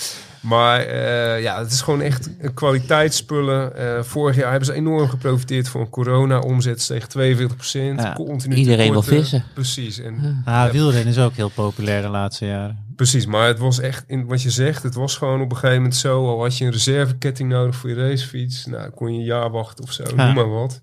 [0.41, 3.77] Maar eh, ja, het is gewoon echt een kwaliteitsspullen.
[3.77, 9.01] Eh, vorig jaar hebben ze enorm geprofiteerd van corona-omzet tegen 42 Ja, Continu iedereen wil
[9.01, 9.43] vissen.
[9.53, 9.99] Precies.
[9.99, 12.77] En, Ah, wielrennen is ook heel populair de laatste jaren.
[12.95, 15.75] Precies, maar het was echt, in wat je zegt, het was gewoon op een gegeven
[15.75, 16.27] moment zo.
[16.27, 18.65] Al had je een reserveketting nodig voor je racefiets.
[18.65, 20.25] Nou, kon je een jaar wachten of zo, Ja.
[20.25, 20.81] noem maar wat.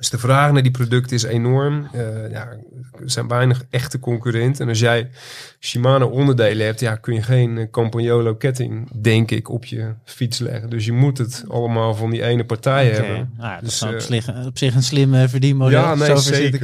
[0.00, 1.88] Dus de vraag naar die producten is enorm.
[1.92, 2.48] Eh, ja,
[2.92, 4.62] er zijn weinig echte concurrenten.
[4.62, 5.10] En als jij
[5.58, 10.38] Shimano onderdelen hebt, ja, kun je geen eh, Campagnolo ketting, denk ik, op je fiets
[10.38, 10.70] leggen.
[10.70, 13.30] Dus je moet het allemaal van die ene partij hebben.
[13.36, 15.80] Nou, dat Dus, is op, eh, zich, op zich een slim verdienmodel.
[15.80, 16.62] Ja, nee, zit ik.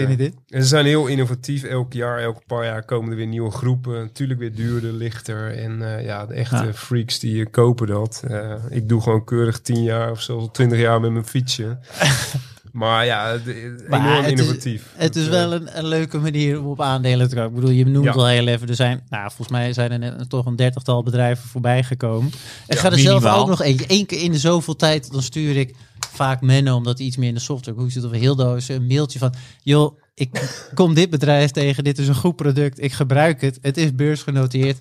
[0.49, 1.63] En ze zijn heel innovatief.
[1.63, 3.93] Elk jaar, elke paar jaar komen er weer nieuwe groepen.
[3.93, 5.59] Natuurlijk weer duurder, lichter.
[5.59, 8.23] En ja, de echte freaks die kopen dat.
[8.71, 11.79] Ik doe gewoon keurig 10 jaar of zelfs 20 jaar met mijn fietsje.
[12.77, 14.83] maar ja, de- Maar enorm het is- innovatief.
[14.95, 17.49] Het is eh, wel een, een leuke manier om op aandelen te komen.
[17.51, 18.13] Ik bedoel, je noemt Ja.
[18.13, 21.49] al heel even, er zijn, nou, volgens mij zijn er net toch een dertigtal bedrijven
[21.49, 22.31] voorbij gekomen.
[22.67, 23.85] Ik Ja, ga er zelf ook nog eentje.
[23.89, 25.75] Eén keer in de zoveel tijd, dan stuur ik
[26.11, 28.87] vaak Menno, omdat hij iets meer in de software hoe zit of heel doos, een
[28.87, 30.31] mailtje van, joh, ik
[30.75, 34.79] kom dit bedrijf tegen, dit is een goed product, ik gebruik het, het is beursgenoteerd.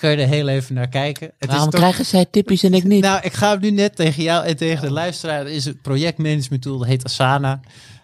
[0.00, 1.30] Kun je er heel even naar kijken.
[1.38, 3.02] Het Waarom is toch krijgen zij tipjes en ik niet?
[3.02, 5.38] nou, ik ga nu net tegen jou en tegen de luisteraar.
[5.38, 7.60] Het is een projectmanagement tool, dat heet Asana.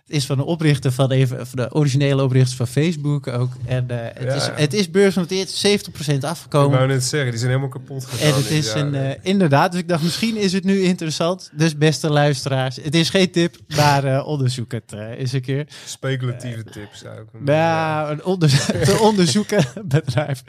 [0.07, 3.51] Is van de oprichter van, even, van de originele oprichter van Facebook ook.
[3.67, 4.53] En eh, het, Ja, is, ja.
[4.55, 6.77] het is beursgenoteerd, 70% Ik afgekomen.
[6.77, 8.29] wou net zeggen, die zijn helemaal kapot gegaan.
[8.29, 11.51] En het is een, eh, inderdaad, dus ik dacht misschien is het nu interessant.
[11.53, 15.67] Dus beste luisteraars, het is geen tip, maar eh, onderzoek het eh, eens een keer.
[15.85, 17.29] Speculatieve tips ook.
[17.45, 18.49] Nou, een onder,
[18.85, 20.43] te onderzoeken bedrijf.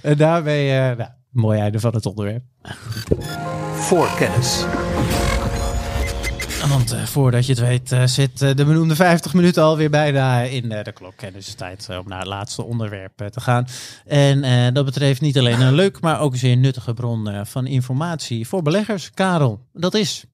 [0.00, 2.42] En daarmee, eh nou, mooi einde van het onderwerp.
[3.74, 4.64] Voorkennis.
[6.68, 10.42] Want eh, voordat je het weet eh, zit eh, de benoemde 50 minuten alweer bijna
[10.42, 11.22] in de klok.
[11.22, 13.66] En dus is het tijd om naar het laatste onderwerp te gaan.
[14.06, 18.48] En dat betreft niet alleen een leuk, maar ook een zeer nuttige bron van informatie
[18.48, 19.10] voor beleggers.
[19.14, 20.24] Karel, dat is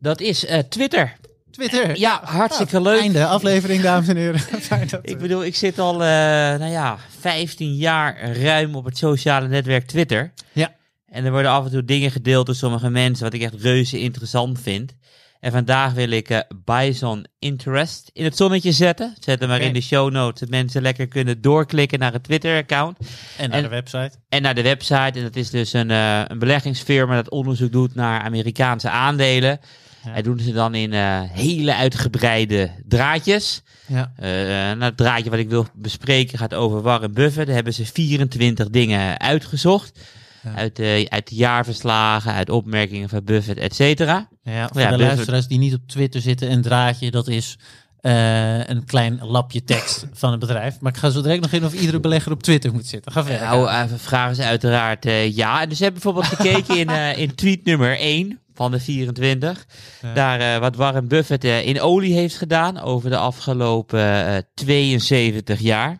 [0.00, 1.16] Dat is Twitter.
[1.50, 1.98] Twitter.
[1.98, 3.00] Ja, hartstikke leuk.
[3.00, 4.40] Einde aflevering, dames en heren.
[4.90, 9.86] Dat, Ik bedoel, ik zit al, nou ja, 15 jaar ruim op het sociale netwerk
[9.86, 10.32] Twitter.
[10.52, 10.74] Ja.
[11.06, 14.00] En er worden af en toe dingen gedeeld door sommige mensen, wat ik echt reuze
[14.00, 14.94] interessant vind.
[15.40, 19.14] En vandaag wil ik eh Bison Interest in het zonnetje zetten.
[19.20, 22.98] Zet hem maar in de show notes, dat mensen lekker kunnen doorklikken naar het Twitter-account.
[23.36, 24.10] en naar en- de website.
[24.28, 25.18] En naar de website.
[25.18, 29.60] En dat is dus een, eh, een beleggingsfirma dat onderzoek doet naar Amerikaanse aandelen.
[30.04, 30.14] Ja.
[30.14, 33.62] En doen ze dan in eh, hele uitgebreide draadjes.
[33.86, 34.12] Ja.
[34.20, 37.46] Nou, het draadje wat ik wil bespreken gaat over Warren Buffett.
[37.46, 40.00] Daar hebben ze 24 dingen uitgezocht.
[40.48, 40.54] Ja.
[40.54, 44.28] Uit, de, uit de jaarverslagen, uit opmerkingen van Buffett, et cetera.
[44.42, 47.58] Ja, voor Ja, de luisteraars die niet op Twitter zitten, een draadje, dat is
[48.00, 50.80] eh, een klein lapje tekst van het bedrijf.
[50.80, 53.12] Maar ik ga zo direct nog in of iedere belegger op Twitter moet zitten.
[53.12, 53.46] Ga verder.
[53.46, 55.66] Nou, vragen ze uiteraard eh, ja.
[55.66, 59.66] Dus ze hebben bijvoorbeeld gekeken in, eh, in tweet nummer 1 van de 24.
[60.02, 60.14] Ja.
[60.14, 65.98] Daar wat Warren Buffett in olie heeft gedaan over de afgelopen eh, 72 jaar.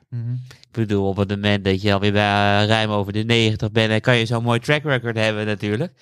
[0.67, 3.90] Ik bedoel, op het moment dat je alweer bij, eh, ruim over de 90 bent,
[3.90, 5.92] dan kan je zo'n mooi track record hebben natuurlijk.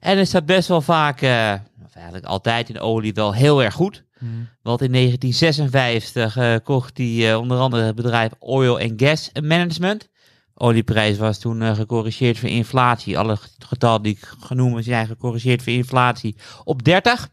[0.00, 1.54] En er staat best wel vaak, eh,
[1.84, 4.04] of eigenlijk altijd in olie, wel heel erg goed.
[4.18, 4.30] Mhm.
[4.62, 10.08] Want in 1956 eh, kocht hij onder andere het bedrijf Oil and Gas Management.
[10.54, 13.18] Olieprijs was toen gecorrigeerd voor inflatie.
[13.18, 17.28] Alle getallen die ik genoemd heb zijn gecorrigeerd voor inflatie op 30.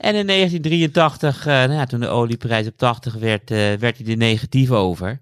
[0.00, 4.16] En in 1983, eh, nou ja, toen de olieprijs op 80 werd, werd hij er
[4.16, 5.20] negatief over.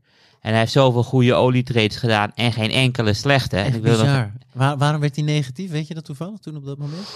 [0.48, 3.56] En hij heeft zoveel goede olietrades gedaan en geen enkele slechte.
[3.56, 4.04] En Echt ik wil.
[4.52, 5.70] Waar, waarom werd hij negatief?
[5.70, 7.06] Weet je dat toevallig toen op dat moment?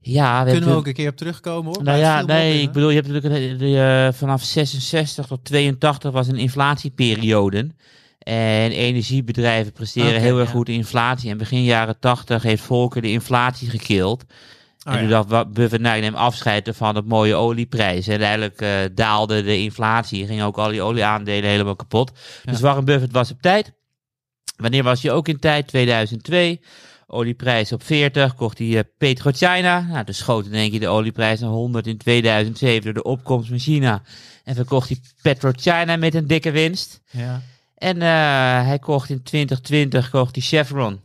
[0.00, 1.82] ja, we Kunnen we ook een keer op terugkomen hoor.
[1.82, 6.12] Nou ja, nee, ik bedoel, je hebt natuurlijk de, de, eh, vanaf 66 tot 82
[6.12, 7.70] was een inflatieperiode.
[8.18, 10.54] En energiebedrijven presteren heel erg ja.
[10.54, 11.30] goed in inflatie.
[11.30, 14.24] En begin jaren 80 heeft Volker de inflatie gekild.
[14.86, 15.22] Oh, en toen ja.
[15.22, 18.06] dacht Buffett, nou, ik neem afscheid van het mooie olieprijs.
[18.06, 20.26] En uiteindelijk eh, daalde de inflatie.
[20.26, 22.12] Gingen ook al die olieaandelen helemaal kapot.
[22.44, 22.52] Ja.
[22.52, 23.72] Dus Warren Buffett was op tijd.
[24.56, 25.66] Wanneer was hij ook in tijd?
[25.66, 26.60] 2002.
[27.06, 29.80] Olieprijs op 40, kocht hij uh, PetroChina.
[29.80, 33.48] Nou, dus schoot in één keer de olieprijs naar 100 in 2007 door de opkomst
[33.48, 34.02] van China.
[34.44, 37.00] En verkocht hij PetroChina met een dikke winst.
[37.10, 37.42] Ja.
[37.74, 38.02] En uh,
[38.66, 41.00] hij kocht in 2020 kocht hij Chevron.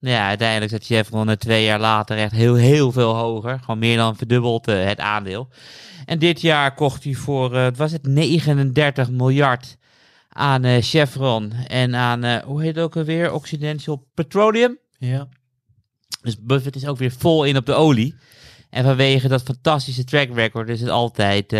[0.00, 3.58] Nou ja, uiteindelijk zat Chevron er twee jaar later echt heel, heel veel hoger.
[3.58, 5.48] Gewoon meer dan verdubbeld uh, het aandeel.
[6.04, 9.76] En dit jaar kocht hij voor, uh, was het 39 miljard
[10.28, 14.78] aan uh, Chevron en aan, hoe heet het ook alweer, Occidental Petroleum.
[14.98, 15.28] Ja.
[16.22, 18.14] Dus Buffett is ook weer vol in op de olie.
[18.70, 21.52] En vanwege dat fantastische track record is het altijd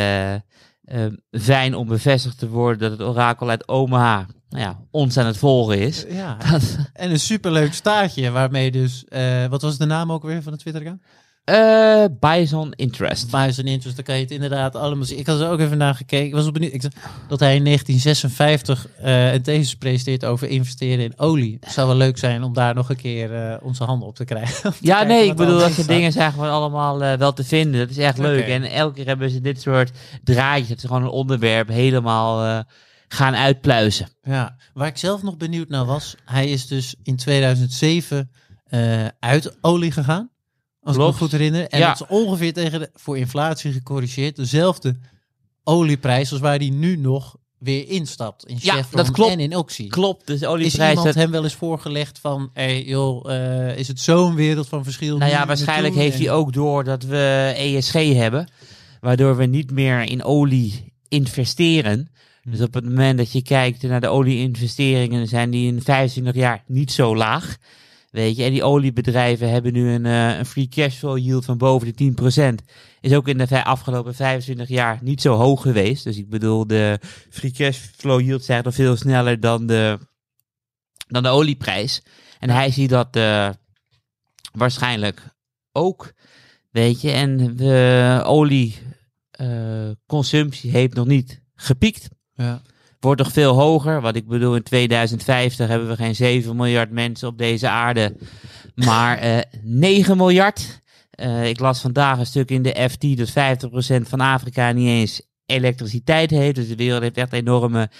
[1.30, 5.36] fijn om bevestigd te worden dat het orakel uit Omaha nou ja, ons aan het
[5.36, 6.04] volgen is.
[6.08, 6.36] Ja,
[6.92, 10.58] en een superleuk staartje waarmee dus, uh, wat was de naam ook weer van de
[10.58, 11.02] Twitter-account?
[11.50, 13.30] Uh, Bison Interest.
[13.30, 15.18] Bison Interest, daar kan je het inderdaad allemaal zien.
[15.18, 16.26] Ik had er ook even naar gekeken.
[16.26, 16.82] Ik was benieuwd ik,
[17.28, 21.56] dat hij in 1956 uh, een thesis presenteert over investeren in olie.
[21.60, 24.24] Het zou wel leuk zijn om daar nog een keer uh, onze handen op te
[24.24, 24.72] krijgen.
[24.72, 27.80] te ja, nee, ik bedoel, dat soort dingen zijn gewoon allemaal wel te vinden.
[27.80, 28.46] Dat is echt leuk.
[28.46, 29.90] En elke keer hebben ze dit soort
[30.24, 30.68] draadjes.
[30.68, 32.64] Het is gewoon een onderwerp helemaal
[33.08, 34.08] gaan uitpluizen.
[34.22, 38.30] Ja, waar ik zelf nog benieuwd naar was, hij is dus in 2007
[38.68, 40.30] uh, uit olie gegaan.
[40.86, 41.14] Als Klopt.
[41.14, 41.66] ik me goed herinner.
[41.68, 41.86] En Ja.
[41.88, 44.96] dat is ongeveer tegen de, voor inflatie gecorrigeerd dezelfde
[45.64, 48.46] olieprijs als waar hij nu nog weer instapt.
[48.46, 49.32] In Ja, dat klopt.
[49.32, 49.88] en in Oxy.
[49.88, 50.88] Klopt, dus de Is olieprijs...
[50.88, 54.84] iemand dat- hem wel eens voorgelegd van, hey, joh, eh, is het zo'n wereld van
[54.84, 55.16] verschil?
[55.18, 58.48] Nou ja, waarschijnlijk heeft En- hij ook door dat we ESG hebben.
[59.00, 62.10] Waardoor we niet meer in olie investeren.
[62.42, 66.62] Dus op het moment dat je kijkt naar de olie-investeringen, zijn die in 25 jaar
[66.66, 67.56] niet zo laag.
[68.10, 71.58] Weet je, en die oliebedrijven hebben nu een, eh, een free cash flow yield van
[71.58, 72.62] boven de 10%.
[73.00, 76.04] Is ook in de afgelopen 25 jaar niet zo hoog geweest.
[76.04, 76.98] Dus ik bedoel, de
[77.30, 79.98] free cash flow yield stijgt nog veel sneller dan de,
[81.08, 82.02] dan de olieprijs.
[82.38, 83.50] En hij ziet dat eh,
[84.52, 85.22] waarschijnlijk
[85.72, 86.12] ook.
[86.70, 92.08] Weet je, en de olieconsumptie heeft nog niet gepiekt.
[92.34, 92.62] Ja.
[93.00, 94.00] Wordt nog veel hoger.
[94.00, 98.16] Wat ik bedoel, in 2050 hebben we geen 7 miljard mensen op deze aarde,
[98.74, 100.80] maar eh 9 miljard.
[101.10, 103.34] Eh, ik las vandaag een stuk in de FT dat 50%
[104.08, 106.54] van Afrika niet eens elektriciteit heeft.
[106.54, 107.90] Dus de wereld heeft echt enorme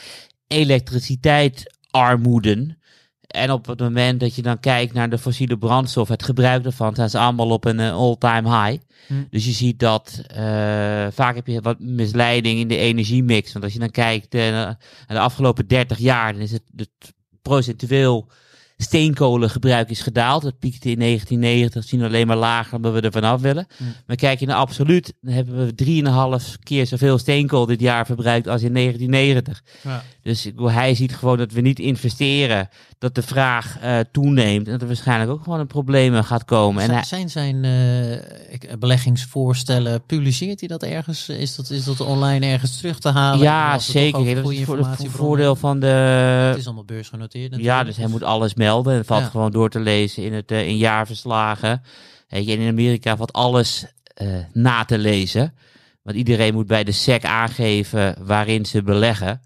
[0.47, 2.79] elektriciteitarmoeden.
[3.27, 6.95] En op het moment dat je dan kijkt naar de fossiele brandstof, het gebruik daarvan,
[6.95, 8.83] zijn ze allemaal op een eh, all-time high.
[9.07, 9.15] Hm.
[9.31, 13.53] Dus je ziet dat eh, vaak heb je wat misleiding in de energiemix.
[13.53, 17.15] Want als je dan kijkt eh, naar de afgelopen 30 jaar, dan is het, het
[17.43, 18.29] procentueel
[18.77, 20.43] steenkolengebruik is gedaald.
[20.43, 23.67] Dat piekte in 1990, zien we alleen maar lager omdat we er vanaf willen.
[24.07, 28.49] Maar kijk je naar absoluut, dan hebben we 3,5 keer zoveel steenkool dit jaar verbruikt
[28.49, 29.63] als in 1990.
[29.83, 30.03] Ja.
[30.23, 32.69] Dus hij ziet gewoon dat we niet investeren,
[32.99, 36.83] dat de vraag eh, toeneemt en dat er waarschijnlijk ook gewoon een probleem gaat komen.
[36.83, 41.29] En Zijn, hij, zijn zijn eh, beleggingsvoorstellen, publiceert hij dat ergens?
[41.29, 43.43] Is dat, is dat online ergens terug te halen?
[43.43, 44.35] ja, zeker.
[44.35, 47.87] Dat is voor het voordeel van de, Het is allemaal beursgenoteerd Ja, natuurlijk.
[47.87, 48.95] dus hij moet alles melden.
[48.97, 49.29] Het valt Ja.
[49.29, 51.83] gewoon door te lezen in, het, eh, in jaarverslagen.
[52.29, 55.55] En in Amerika valt alles eh, na te lezen.
[56.03, 59.41] Want iedereen moet bij de SEC aangeven waarin ze beleggen.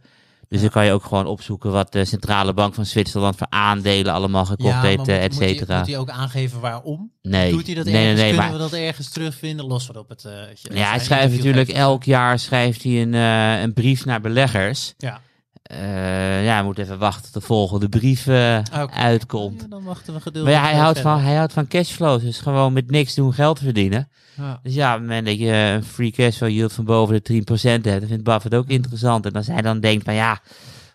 [0.48, 4.12] Dus dan kan je ook gewoon opzoeken wat de Centrale Bank van Zwitserland voor aandelen
[4.12, 5.78] allemaal gekocht Ja, heeft, eh, et cetera.
[5.78, 7.10] Moet hij ook aangeven waarom?
[7.22, 8.12] Nee, Doet hij dat nee, ergens?
[8.12, 8.30] nee, nee.
[8.34, 9.66] Kunnen Maar, we dat ergens terugvinden?
[9.66, 10.22] Los van op het...
[10.72, 13.12] ja, hij schrijft natuurlijk elk jaar schrijft hij een,
[13.62, 14.94] een brief naar beleggers.
[14.98, 15.20] Ja.
[15.70, 19.60] Eh, ja, moet even wachten tot de volgende brief eh, uitkomt.
[19.60, 20.52] Ja, dan wachten we geduldig.
[20.52, 21.12] Maar ja, hij houdt, verder.
[21.12, 22.22] van, hij houdt van cashflows.
[22.22, 24.08] Dus gewoon met niks doen geld verdienen.
[24.36, 24.60] Ja.
[24.62, 27.46] Dus ja, op het moment dat je een free cashflow yield van boven de 10%
[27.60, 29.26] hebt, dan vindt Buffett ook interessant.
[29.26, 30.40] En als hij dan denkt van ja,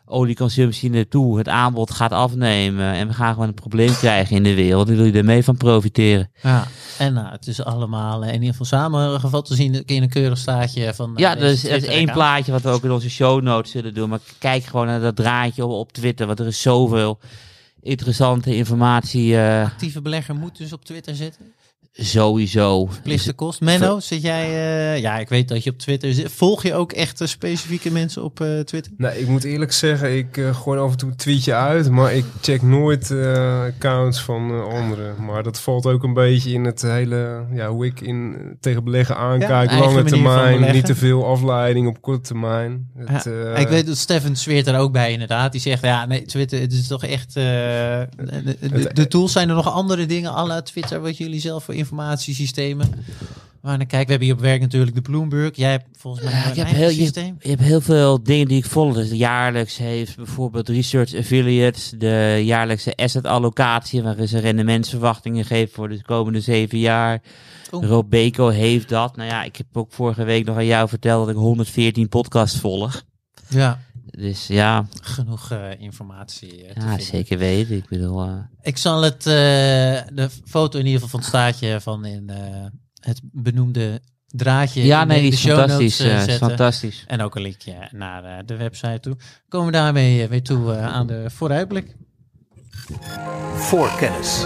[0.05, 4.53] olieconsumptie naartoe, het aanbod gaat afnemen en we gaan gewoon een probleem krijgen in de
[4.53, 6.31] wereld, dan wil je er mee van profiteren.
[6.41, 10.09] Ja, en nou, het is allemaal eh, in ieder geval samengevat te zien in een
[10.09, 11.09] keurig staatje van...
[11.09, 13.71] eh, Ja, deze dus dat is één plaatje wat we ook in onze show notes
[13.71, 14.09] zullen doen.
[14.09, 17.19] Maar kijk gewoon naar dat draadje op, op Twitter, want er is zoveel
[17.81, 21.53] interessante informatie Actieve belegger moet dus op Twitter zitten.
[21.97, 22.85] Sowieso.
[22.85, 23.61] Verplichte kost.
[23.61, 24.45] Menno, zit jij...
[24.45, 26.31] eh, ja, ik weet dat je op Twitter zit.
[26.31, 28.91] Volg je ook echt specifieke mensen op eh, Twitter?
[28.97, 32.13] Nee, ik moet eerlijk zeggen, ik eh, gooi af en toe een tweetje uit, maar
[32.13, 35.15] ik check nooit eh, accounts van anderen.
[35.25, 39.17] Maar dat valt ook een beetje in het hele, ja, hoe ik in, tegen beleggen
[39.17, 39.71] aankijk.
[39.71, 42.89] Lange termijn, niet te veel afleiding op korte termijn.
[42.97, 45.51] Het, Ja, eh, ik weet dat Stefan zweert er ook bij inderdaad.
[45.51, 47.35] Die zegt, ja, nee, Twitter, het is toch echt...
[47.35, 51.39] eh, de, de, de tools zijn er nog andere dingen, à la Twitter, wat jullie
[51.39, 52.89] zelf voor informatiesystemen.
[53.61, 55.55] Maar dan kijk, we hebben hier op werk natuurlijk de Bloomberg.
[55.55, 57.37] Jij hebt volgens mij Ja, een heb heel- systeem.
[57.39, 58.95] Je hebt heel veel dingen die ik volg.
[58.95, 65.89] Dus jaarlijks heeft bijvoorbeeld Research Affiliates de jaarlijkse asset allocatie, waarin ze rendementsverwachtingen geven voor
[65.89, 67.21] de komende zeven jaar.
[67.71, 67.83] Oh.
[67.85, 69.15] Robeco heeft dat.
[69.15, 72.59] Nou ja, ik heb ook vorige week nog aan jou verteld dat ik 114 podcasts
[72.59, 73.03] volg.
[73.49, 73.79] Ja,
[74.17, 76.49] Dus ja, genoeg eh, informatie.
[76.57, 77.01] te ja vinden.
[77.01, 77.75] zeker weten.
[77.75, 79.33] Ik bedoel, eh, Ik zal het, eh,
[80.13, 82.65] de foto in ieder geval van het staatje van in eh,
[82.99, 85.99] het benoemde draadje ja, in nee, de, die de is show fantastisch.
[85.99, 87.03] notes fantastisch.
[87.07, 89.17] En ook een linkje naar eh, de website toe.
[89.47, 91.95] Komen we daarmee weer toe aan de vooruitblik.
[93.55, 94.45] Voorkennis.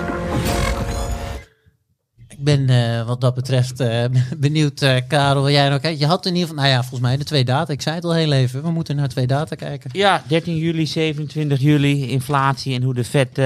[2.39, 4.05] Ik ben eh, wat dat betreft eh,
[4.37, 5.99] benieuwd, eh, Karel, jij nog kijkt.
[5.99, 7.73] Je had in ieder geval, nou ja, volgens mij de twee data.
[7.73, 9.89] Ik zei het al heel even, we moeten naar twee data kijken.
[9.93, 13.41] Ja, 13 juli, 27 juli, inflatie en hoe de Fed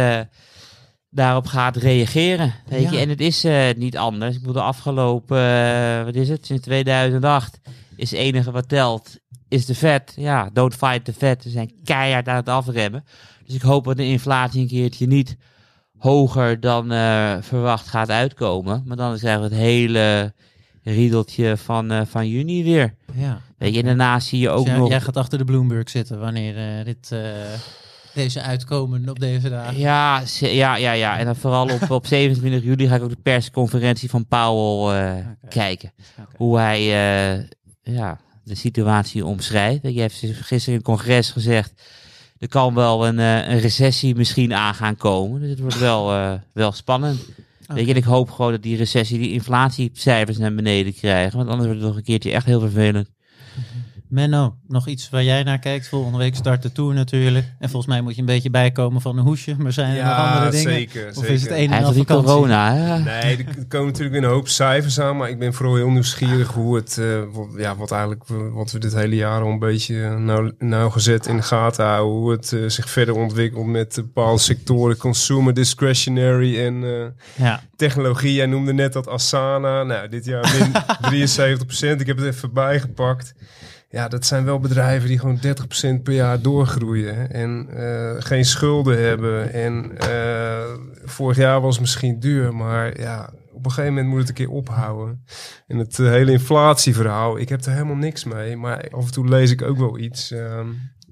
[1.09, 2.53] daarop gaat reageren.
[2.67, 2.91] Weet Ja.
[2.91, 2.97] je?
[2.97, 3.45] En het is
[3.77, 4.33] niet anders.
[4.33, 7.59] Ik bedoel, de afgelopen, wat is het, sinds 2008
[7.95, 9.17] is het enige wat telt,
[9.47, 10.13] is de Fed.
[10.15, 11.43] Ja, don't fight the Fed.
[11.43, 13.03] Ze zijn keihard aan het afremmen.
[13.45, 15.37] Dus ik hoop dat de inflatie een keertje niet
[16.04, 18.84] hoger dan eh, verwacht gaat uitkomen.
[18.86, 20.34] Maar dan krijgen we het hele
[20.84, 22.95] riedeltje van, eh, van juni weer.
[23.14, 23.41] Ja.
[23.58, 24.89] Weet je, en daarna zie je ook Dus jij, nog...
[24.89, 27.16] jij gaat achter de Bloomberg zitten wanneer eh, dit,
[28.14, 29.78] deze uitkomen op deze dagen.
[29.78, 31.18] Ja, ja, ja, ja.
[31.18, 35.91] En dan vooral op, op 27 juli ga ik ook de persconferentie van Powell kijken.
[36.36, 36.84] Hoe hij
[37.84, 39.82] ja, de situatie omschrijft.
[39.82, 41.82] Je heeft gisteren in het congres gezegd,
[42.43, 45.39] er kan wel een, eh, een recessie misschien aan gaan komen.
[45.39, 47.25] Dus het wordt wel, eh, wel spannend.
[47.67, 51.37] Weet je, en ik hoop gewoon dat die recessie die inflatiecijfers naar beneden krijgen.
[51.37, 53.09] Want anders wordt het nog een keertje echt heel vervelend.
[54.14, 55.88] Menno, nog iets waar jij naar kijkt?
[55.88, 57.45] Volgende week start de tour natuurlijk.
[57.59, 59.55] En volgens mij moet je een beetje bijkomen van een hoesje.
[59.57, 60.74] Maar zijn er nog andere dingen?
[60.74, 61.07] zeker.
[61.07, 61.34] Of zeker.
[61.34, 62.99] is het een en al corona, hè?
[62.99, 66.51] Nee, er komen natuurlijk weer een hoop cijfers aan, maar ik ben vooral heel nieuwsgierig
[66.51, 70.03] hoe het, eh, wat, ja, wat eigenlijk, wat we dit hele jaar al een beetje
[70.03, 74.41] eh, nauw, nauwgezet in de gaten houden, hoe het eh, zich verder ontwikkelt met bepaalde
[74.41, 78.34] sectoren, consumer discretionary en eh, Ja, technologie.
[78.34, 80.72] Jij noemde net dat Asana, nou dit jaar min
[81.97, 83.34] 73% Ik heb het even bijgepakt.
[83.93, 85.39] Ja, dat zijn wel bedrijven die gewoon
[85.99, 89.53] 30% per jaar doorgroeien en eh, geen schulden hebben.
[89.53, 90.73] En eh,
[91.03, 94.35] vorig jaar was het misschien duur, maar ja, op een gegeven moment moet het een
[94.35, 95.23] keer ophouden.
[95.67, 99.27] En het eh, hele inflatieverhaal, ik heb er helemaal niks mee, maar af en toe
[99.27, 100.31] lees ik ook wel iets.
[100.31, 100.67] ehm,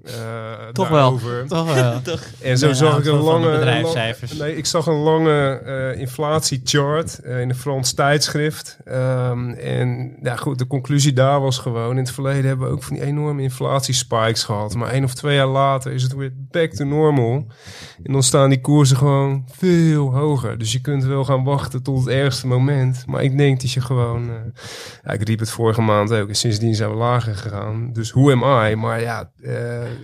[0.06, 1.20] eh, Toch wel.
[1.48, 2.02] toch wel.
[2.42, 4.32] En zo zag ik een lange, bedrijfscijfers.
[4.32, 8.78] een lang- nee, ik zag een lange eh, inflatiechart eh, in een Frans tijdschrift.
[8.86, 12.84] Ehm, en ja, goed, de conclusie daar was gewoon: in het verleden hebben we ook
[12.84, 14.76] van die enorme inflatiespikes gehad.
[14.76, 17.46] Maar één of twee jaar later is het weer back to normal.
[18.04, 20.58] En dan staan die koersen gewoon veel hoger.
[20.58, 23.04] Dus je kunt wel gaan wachten tot het ergste moment.
[23.08, 24.30] Maar ik denk dat je gewoon.
[24.30, 24.36] eh,
[25.04, 26.28] ja, ik riep het vorige maand ook.
[26.30, 27.90] En sindsdien zijn we lager gegaan.
[27.94, 28.76] Dus hoe am I?
[28.76, 29.54] Maar ja, eh,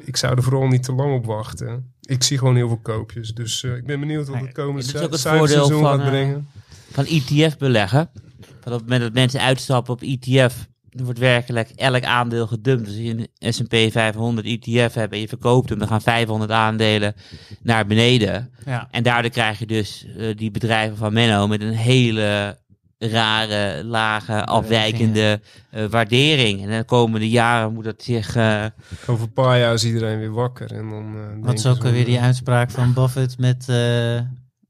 [0.06, 1.94] ik zou er vooral niet te lang op wachten.
[2.02, 3.34] Ik zie gewoon heel veel koopjes.
[3.34, 6.48] Dus eh, ik ben benieuwd wat het komende ook het voordeel van, gaat eh, brengen.
[6.92, 8.10] van ETF beleggen.
[8.40, 12.86] Want op het moment dat mensen uitstappen op ETF, dan wordt werkelijk elk aandeel gedumpt.
[12.86, 16.52] Dus als je een S&P 500 ETF hebt en je verkoopt hem, dan gaan 500
[16.52, 17.16] aandelen
[17.62, 18.52] naar beneden.
[18.66, 18.88] Ja.
[18.92, 22.58] En daardoor krijg je dus eh, die bedrijven van Menno met een hele
[23.00, 25.42] rare, lage, afwijkende
[25.72, 26.62] eh, waardering.
[26.70, 28.36] En de komende jaren moet dat zich...
[28.36, 28.66] eh,
[29.08, 30.72] Over een paar jaar is iedereen weer wakker.
[30.72, 34.20] En dan, eh, Wat is ook alweer die uitspraak van Buffett met eh,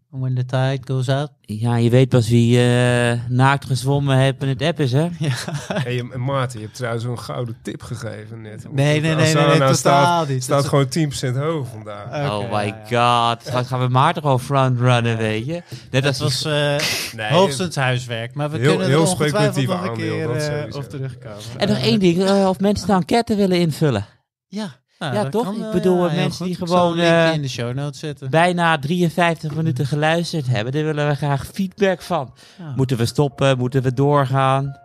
[0.09, 1.31] When the tide goes out?
[1.41, 5.07] ja, je weet pas wie eh, naakt gezwommen heeft in het app is, hè?
[5.83, 8.63] Hey, en Maarten, je hebt trouwens een gouden tip gegeven net.
[8.71, 10.43] Nee, nee, nee, nee, nee, totaal staat, niet.
[10.43, 12.29] staat Dat gewoon 10% hoog vandaag.
[12.31, 13.29] Oh my ja, ja.
[13.53, 13.65] god.
[13.67, 15.61] Gaan we Maarten gewoon frontrunnen, weet je.
[15.91, 16.75] Net Dat als was eh
[17.15, 18.33] Nee, hoogstens huiswerk.
[18.33, 20.77] Maar we heel- kunnen er heel ongetwijfeld speculatief nog een aandeel, keer eh, sowieso.
[20.77, 21.39] op terugkomen.
[21.57, 24.05] En nog één ding, eh, of mensen nou enquête willen invullen.
[24.47, 25.43] Ja, nou, Ja, toch?
[25.43, 28.29] kan Ik bedoel, ja, heel mensen die gewoon, eh, in de show notes zetten.
[28.29, 30.73] Bijna 53 minuten geluisterd hebben.
[30.73, 32.33] Daar willen we graag feedback van.
[32.57, 32.73] Ja.
[32.75, 33.57] Moeten we stoppen?
[33.57, 34.79] Moeten we doorgaan?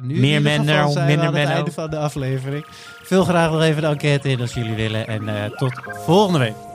[0.00, 2.66] Nu meer we minder aan het einde van de aflevering.
[3.02, 5.06] Vul graag nog even de enquête in als jullie willen.
[5.06, 5.72] En eh, tot
[6.04, 6.71] volgende week.